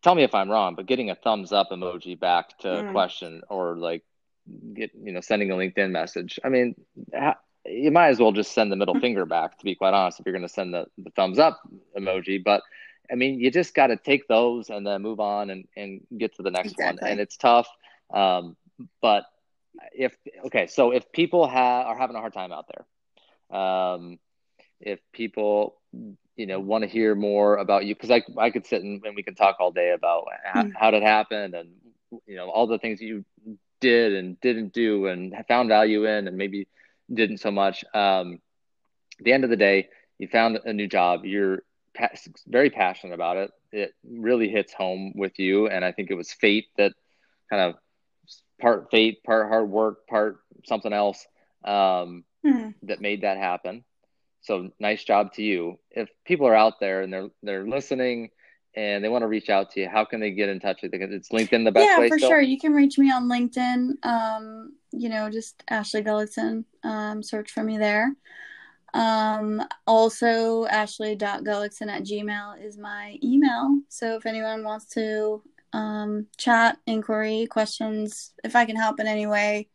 tell 0.03 0.15
me 0.15 0.23
if 0.23 0.35
I'm 0.35 0.51
wrong, 0.51 0.75
but 0.75 0.87
getting 0.87 1.11
a 1.11 1.15
thumbs 1.15 1.53
up 1.53 1.71
emoji 1.71 2.19
back 2.19 2.57
to 2.59 2.69
mm. 2.69 2.89
a 2.89 2.93
question 2.93 3.43
or 3.49 3.77
like 3.77 4.05
get 4.73 4.91
you 5.03 5.13
know 5.13 5.21
sending 5.21 5.51
a 5.51 5.55
LinkedIn 5.55 5.91
message. 5.91 6.39
I 6.45 6.49
mean, 6.49 6.75
you 7.65 7.91
might 7.91 8.09
as 8.09 8.21
well 8.21 8.33
just 8.33 8.53
send 8.53 8.71
the 8.71 8.77
middle 8.77 8.99
finger 9.01 9.27
back. 9.27 9.59
To 9.59 9.65
be 9.65 9.75
quite 9.75 9.95
honest, 9.95 10.21
if 10.21 10.27
you're 10.27 10.33
going 10.33 10.47
to 10.47 10.49
send 10.49 10.75
the, 10.75 10.87
the 10.99 11.11
thumbs 11.11 11.39
up 11.39 11.61
emoji, 11.99 12.43
but 12.43 12.63
I 13.11 13.15
mean, 13.15 13.41
you 13.41 13.51
just 13.51 13.75
got 13.75 13.89
to 13.89 13.97
take 13.97 14.29
those 14.29 14.71
and 14.71 14.87
then 14.87 15.03
move 15.03 15.21
on 15.21 15.51
and, 15.51 15.67
and 15.77 16.01
get 16.17 16.37
to 16.37 16.43
the 16.43 16.51
next 16.51 16.73
exactly. 16.73 17.03
one. 17.03 17.11
And 17.13 17.21
it's 17.21 17.37
tough. 17.37 17.69
Um, 18.13 18.57
but 19.01 19.25
if, 19.93 20.17
okay, 20.47 20.67
so 20.67 20.93
if 20.93 21.11
people 21.13 21.47
ha- 21.47 21.83
are 21.83 21.99
having 21.99 22.17
a 22.17 22.21
hard 22.21 22.33
time 22.33 22.53
out 22.53 22.67
there, 22.69 23.59
um, 23.59 24.19
if 24.81 25.01
people, 25.13 25.77
you 26.37 26.47
know, 26.47 26.61
want 26.61 26.83
to 26.83 26.89
hear 26.89 27.15
more 27.15 27.57
about 27.57 27.87
you, 27.87 27.95
because 27.95 28.11
I, 28.11 28.23
I 28.39 28.51
could 28.51 28.67
sit 28.67 28.83
and, 28.83 29.05
and, 29.05 29.17
we 29.17 29.23
can 29.23 29.35
talk 29.35 29.57
all 29.59 29.73
day 29.73 29.93
about 29.93 30.27
how, 30.45 30.63
mm. 30.63 30.73
how 30.79 30.91
did 30.91 31.03
it 31.03 31.07
happen 31.07 31.55
and, 31.55 31.71
you 32.27 32.37
know, 32.37 32.51
all 32.51 32.67
the 32.67 32.79
things 32.79 33.01
you 33.01 33.25
did 33.81 34.15
and 34.15 34.41
didn't 34.41 34.73
do 34.73 35.07
and 35.07 35.35
found 35.49 35.69
value 35.69 36.05
in 36.07 36.29
and 36.29 36.37
maybe 36.37 36.67
didn't 37.13 37.39
so 37.39 37.51
much. 37.51 37.85
Um, 37.95 38.41
at 39.19 39.25
the 39.25 39.33
end 39.33 39.45
of 39.45 39.51
the 39.51 39.57
day, 39.57 39.89
you 40.19 40.29
found 40.29 40.59
a 40.65 40.73
new 40.73 40.87
job. 40.87 41.25
You're 41.25 41.63
very 42.47 42.71
passionate 42.71 43.15
about 43.15 43.37
it. 43.37 43.51
It 43.73 43.95
really 44.05 44.49
hits 44.49 44.73
home 44.73 45.13
with 45.15 45.39
you, 45.39 45.69
and 45.69 45.85
I 45.85 45.93
think 45.93 46.11
it 46.11 46.15
was 46.15 46.33
fate 46.33 46.67
that 46.77 46.93
kind 47.51 47.63
of 47.63 47.75
part 48.61 48.91
fate, 48.91 49.23
part 49.25 49.49
hard 49.49 49.69
work, 49.69 50.07
part 50.07 50.39
something 50.65 50.93
else 50.93 51.27
um, 51.65 52.25
mm-hmm. 52.45 52.71
that 52.83 53.01
made 53.01 53.23
that 53.23 53.39
happen. 53.39 53.85
So 54.43 54.71
nice 54.79 55.03
job 55.03 55.33
to 55.35 55.43
you. 55.43 55.79
If 55.91 56.09
people 56.25 56.47
are 56.47 56.55
out 56.55 56.79
there 56.81 57.03
and 57.03 57.13
they're 57.13 57.31
they're 57.43 57.67
listening 57.67 58.31
and 58.75 59.03
they 59.03 59.09
want 59.09 59.23
to 59.23 59.27
reach 59.27 59.49
out 59.49 59.73
to 59.73 59.81
you, 59.81 59.89
how 59.89 60.05
can 60.05 60.21
they 60.21 60.31
get 60.31 60.49
in 60.49 60.61
touch 60.61 60.83
with 60.83 60.93
you? 60.93 61.01
It's 61.01 61.31
LinkedIn 61.31 61.65
the 61.65 61.73
best 61.73 61.87
yeah, 61.87 61.99
way. 61.99 62.09
For 62.09 62.19
still? 62.19 62.31
sure. 62.31 62.41
You 62.41 62.59
can 62.59 62.73
reach 62.73 62.99
me 62.99 63.11
on 63.11 63.29
LinkedIn. 63.29 64.05
Um, 64.05 64.75
you 64.93 65.09
know, 65.09 65.31
just 65.31 65.63
Ashley 65.69 66.03
Gullickson. 66.03 66.65
Um, 66.85 67.23
search 67.23 67.51
for 67.51 67.63
me 67.63 67.79
there. 67.79 68.15
Um, 68.95 69.63
also, 69.87 70.67
ashley.gullickson 70.67 71.89
at 71.89 72.05
gmail 72.05 72.65
is 72.65 72.79
my 72.79 73.19
email. 73.23 73.81
So 73.89 74.17
if 74.17 74.27
anyone 74.27 74.65
wants 74.65 74.87
to 74.95 75.43
um, 75.73 76.27
chat, 76.37 76.79
inquiry, 76.87 77.47
questions, 77.47 78.33
if 78.43 78.57
I 78.57 78.65
can 78.65 78.77
help 78.77 79.01
in 79.01 79.07
any 79.07 79.27
way, 79.27 79.69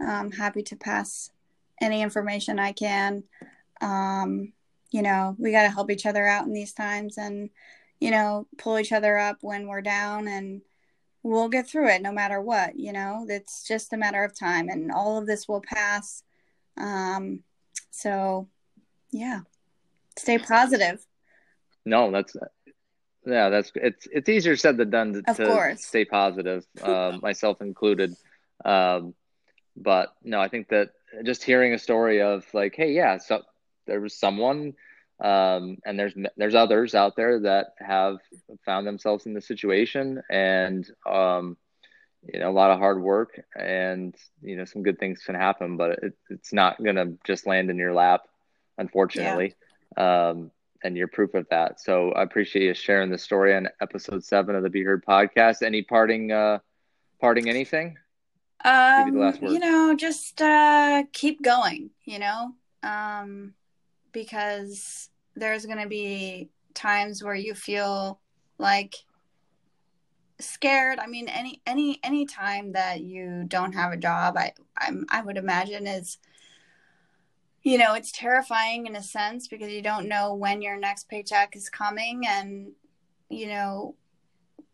I'm 0.00 0.30
happy 0.30 0.62
to 0.64 0.76
pass 0.76 1.30
any 1.80 2.02
information 2.02 2.58
I 2.58 2.72
can. 2.72 3.24
Um, 3.80 4.52
you 4.90 5.02
know, 5.02 5.36
we 5.38 5.52
got 5.52 5.62
to 5.62 5.70
help 5.70 5.90
each 5.90 6.06
other 6.06 6.26
out 6.26 6.46
in 6.46 6.52
these 6.52 6.72
times 6.72 7.18
and 7.18 7.50
you 8.02 8.10
know, 8.10 8.48
pull 8.58 8.80
each 8.80 8.90
other 8.90 9.16
up 9.16 9.38
when 9.42 9.68
we're 9.68 9.80
down 9.80 10.26
and 10.26 10.60
we'll 11.22 11.48
get 11.48 11.68
through 11.68 11.88
it 11.88 12.02
no 12.02 12.10
matter 12.10 12.40
what, 12.40 12.76
you 12.76 12.92
know, 12.92 13.24
it's 13.28 13.62
just 13.64 13.92
a 13.92 13.96
matter 13.96 14.24
of 14.24 14.36
time 14.36 14.68
and 14.68 14.90
all 14.90 15.18
of 15.18 15.26
this 15.28 15.46
will 15.46 15.60
pass. 15.60 16.24
Um, 16.76 17.44
so 17.92 18.48
yeah, 19.12 19.40
stay 20.18 20.38
positive. 20.38 21.04
No, 21.84 22.10
that's, 22.10 22.34
yeah, 23.26 23.50
that's, 23.50 23.70
it's, 23.74 24.08
it's 24.10 24.28
easier 24.28 24.56
said 24.56 24.76
than 24.76 24.90
done 24.90 25.12
to, 25.12 25.30
of 25.30 25.36
course. 25.36 25.84
stay 25.84 26.04
positive, 26.04 26.64
uh, 26.82 27.18
myself 27.22 27.60
included. 27.60 28.14
Um, 28.64 29.14
but 29.76 30.14
no, 30.22 30.40
I 30.40 30.48
think 30.48 30.68
that 30.68 30.90
just 31.24 31.44
hearing 31.44 31.74
a 31.74 31.78
story 31.78 32.22
of 32.22 32.44
like, 32.54 32.74
Hey, 32.74 32.92
yeah, 32.92 33.18
so 33.18 33.42
there 33.86 34.00
was 34.00 34.18
someone 34.18 34.74
um, 35.20 35.78
and 35.84 35.98
there's 35.98 36.14
there's 36.36 36.54
others 36.56 36.96
out 36.96 37.14
there 37.14 37.38
that 37.40 37.74
have 37.78 38.18
found 38.64 38.86
themselves 38.86 39.26
in 39.26 39.34
this 39.34 39.46
situation 39.46 40.20
and 40.30 40.90
um, 41.08 41.56
you 42.32 42.38
know 42.38 42.50
a 42.50 42.52
lot 42.52 42.70
of 42.70 42.78
hard 42.78 43.00
work 43.00 43.40
and 43.56 44.14
you 44.42 44.56
know 44.56 44.64
some 44.64 44.82
good 44.82 44.98
things 44.98 45.22
can 45.24 45.34
happen 45.34 45.76
but 45.76 45.98
it, 46.02 46.14
it's 46.30 46.52
not 46.52 46.82
going 46.82 46.96
to 46.96 47.12
just 47.24 47.46
land 47.46 47.70
in 47.70 47.76
your 47.76 47.92
lap 47.92 48.22
unfortunately 48.78 49.54
yeah. 49.96 50.28
um, 50.30 50.50
and 50.84 50.96
you're 50.96 51.08
proof 51.08 51.34
of 51.34 51.46
that. 51.50 51.80
So 51.80 52.12
i 52.12 52.22
appreciate 52.22 52.64
you 52.64 52.74
sharing 52.74 53.10
the 53.10 53.18
story 53.18 53.54
on 53.54 53.68
episode 53.80 54.24
seven 54.24 54.54
of 54.54 54.62
the 54.62 54.70
be 54.70 54.82
heard 54.82 55.04
podcast. 55.04 55.62
Any 55.62 55.82
parting 55.82 56.32
uh 56.32 56.58
parting 57.20 57.48
anything? 57.48 57.96
Um 58.64 59.34
you 59.42 59.58
know 59.58 59.94
just 59.96 60.40
uh 60.40 61.04
keep 61.12 61.42
going 61.42 61.90
you 62.04 62.18
know 62.18 62.52
um 62.82 63.54
because 64.12 65.08
there's 65.34 65.66
going 65.66 65.80
to 65.80 65.88
be 65.88 66.50
times 66.74 67.24
where 67.24 67.34
you 67.34 67.54
feel 67.54 68.20
like 68.58 68.94
scared. 70.42 70.98
I 70.98 71.06
mean 71.06 71.28
any 71.28 71.60
any 71.66 71.98
any 72.02 72.26
time 72.26 72.72
that 72.72 73.00
you 73.00 73.44
don't 73.46 73.72
have 73.72 73.92
a 73.92 73.96
job 73.96 74.36
i 74.36 74.52
i'm 74.76 75.06
i 75.10 75.22
would 75.22 75.36
imagine 75.36 75.86
is 75.86 76.18
you 77.62 77.78
know 77.78 77.94
it's 77.94 78.12
terrifying 78.12 78.86
in 78.86 78.96
a 78.96 79.02
sense 79.02 79.48
because 79.48 79.70
you 79.70 79.82
don't 79.82 80.08
know 80.08 80.34
when 80.34 80.62
your 80.62 80.76
next 80.76 81.08
paycheck 81.08 81.54
is 81.56 81.68
coming 81.68 82.26
and 82.26 82.72
you 83.28 83.46
know 83.46 83.94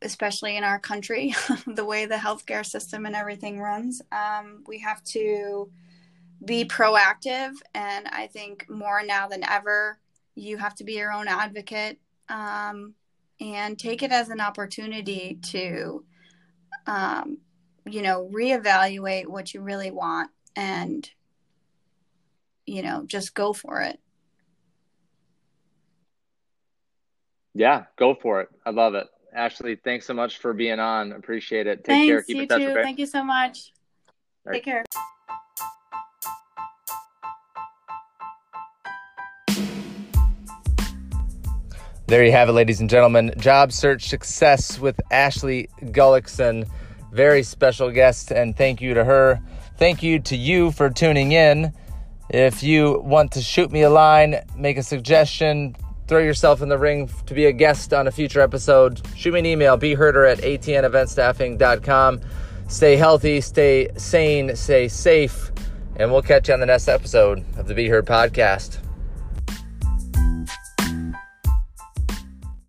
especially 0.02 0.57
in 0.57 0.64
our 0.64 0.78
country 0.78 1.35
the 1.66 1.85
way 1.85 2.07
the 2.07 2.14
healthcare 2.14 2.64
system 2.64 3.04
and 3.07 3.16
everything 3.16 3.59
runs 3.59 4.00
um, 4.12 4.62
we 4.66 4.78
have 4.78 5.02
to 5.02 5.70
be 6.44 6.64
proactive. 6.64 7.52
And 7.74 8.07
i 8.09 8.26
think 8.28 8.68
more 8.70 9.02
now 9.04 9.26
than 9.28 9.44
ever 9.44 9.98
you 10.38 10.57
have 10.57 10.74
to 10.76 10.85
be 10.85 10.94
your 10.94 11.12
own 11.12 11.28
advocate. 11.28 11.98
Um, 12.28 12.94
and 13.40 13.79
take 13.79 14.03
it 14.03 14.11
as 14.11 14.29
an 14.29 14.40
opportunity 14.40 15.38
to 15.42 16.05
um, 16.87 17.38
you 17.87 18.03
know 18.03 18.29
reevaluate 18.33 19.27
what 19.27 19.55
you 19.55 19.61
really 19.61 19.90
want 19.90 20.31
and 20.57 21.11
you 22.66 22.83
know 22.83 23.05
just 23.07 23.35
go 23.35 23.53
for 23.53 23.81
it. 23.81 23.98
Yeah 27.55 27.85
go 27.96 28.14
for 28.14 28.40
it. 28.40 28.48
I 28.66 28.70
love 28.70 28.94
it. 28.94 29.07
Ashley 29.35 29.77
thanks 29.77 30.07
so 30.07 30.14
much 30.14 30.38
for 30.38 30.53
being 30.53 30.81
on. 30.81 31.12
Appreciate 31.12 31.66
it. 31.66 31.79
Take 31.79 31.87
thanks, 31.87 32.11
care. 32.11 32.22
Keep 32.22 32.37
you 32.37 32.42
in 32.42 32.48
touch 32.48 32.62
too. 32.62 32.74
Thank 32.74 32.98
you 32.98 33.07
so 33.07 33.22
much. 33.22 33.72
Right. 34.44 34.55
take 34.55 34.64
care 34.64 34.85
There 42.08 42.24
you 42.24 42.32
have 42.32 42.48
it, 42.48 42.52
ladies 42.52 42.80
and 42.80 42.88
gentlemen. 42.88 43.34
Job 43.36 43.70
search 43.70 44.08
success 44.08 44.78
with 44.78 44.98
Ashley 45.10 45.68
Gullickson. 45.82 46.66
Very 47.12 47.42
special 47.42 47.90
guest, 47.90 48.30
and 48.30 48.56
thank 48.56 48.80
you 48.80 48.94
to 48.94 49.04
her. 49.04 49.42
Thank 49.76 50.02
you 50.02 50.18
to 50.20 50.34
you 50.34 50.72
for 50.72 50.88
tuning 50.88 51.32
in. 51.32 51.74
If 52.30 52.62
you 52.62 52.98
want 53.00 53.32
to 53.32 53.42
shoot 53.42 53.70
me 53.70 53.82
a 53.82 53.90
line, 53.90 54.36
make 54.56 54.78
a 54.78 54.82
suggestion, 54.82 55.76
throw 56.06 56.20
yourself 56.20 56.62
in 56.62 56.70
the 56.70 56.78
ring 56.78 57.10
to 57.26 57.34
be 57.34 57.44
a 57.44 57.52
guest 57.52 57.92
on 57.92 58.06
a 58.06 58.10
future 58.10 58.40
episode, 58.40 59.02
shoot 59.14 59.34
me 59.34 59.40
an 59.40 59.46
email, 59.46 59.76
beherder 59.76 60.24
at 60.24 60.38
atneventstaffing.com. 60.38 62.22
Stay 62.68 62.96
healthy, 62.96 63.42
stay 63.42 63.90
sane, 63.98 64.56
stay 64.56 64.88
safe, 64.88 65.52
and 65.96 66.10
we'll 66.10 66.22
catch 66.22 66.48
you 66.48 66.54
on 66.54 66.60
the 66.60 66.66
next 66.66 66.88
episode 66.88 67.44
of 67.58 67.68
the 67.68 67.74
Be 67.74 67.86
Heard 67.86 68.06
podcast. 68.06 68.78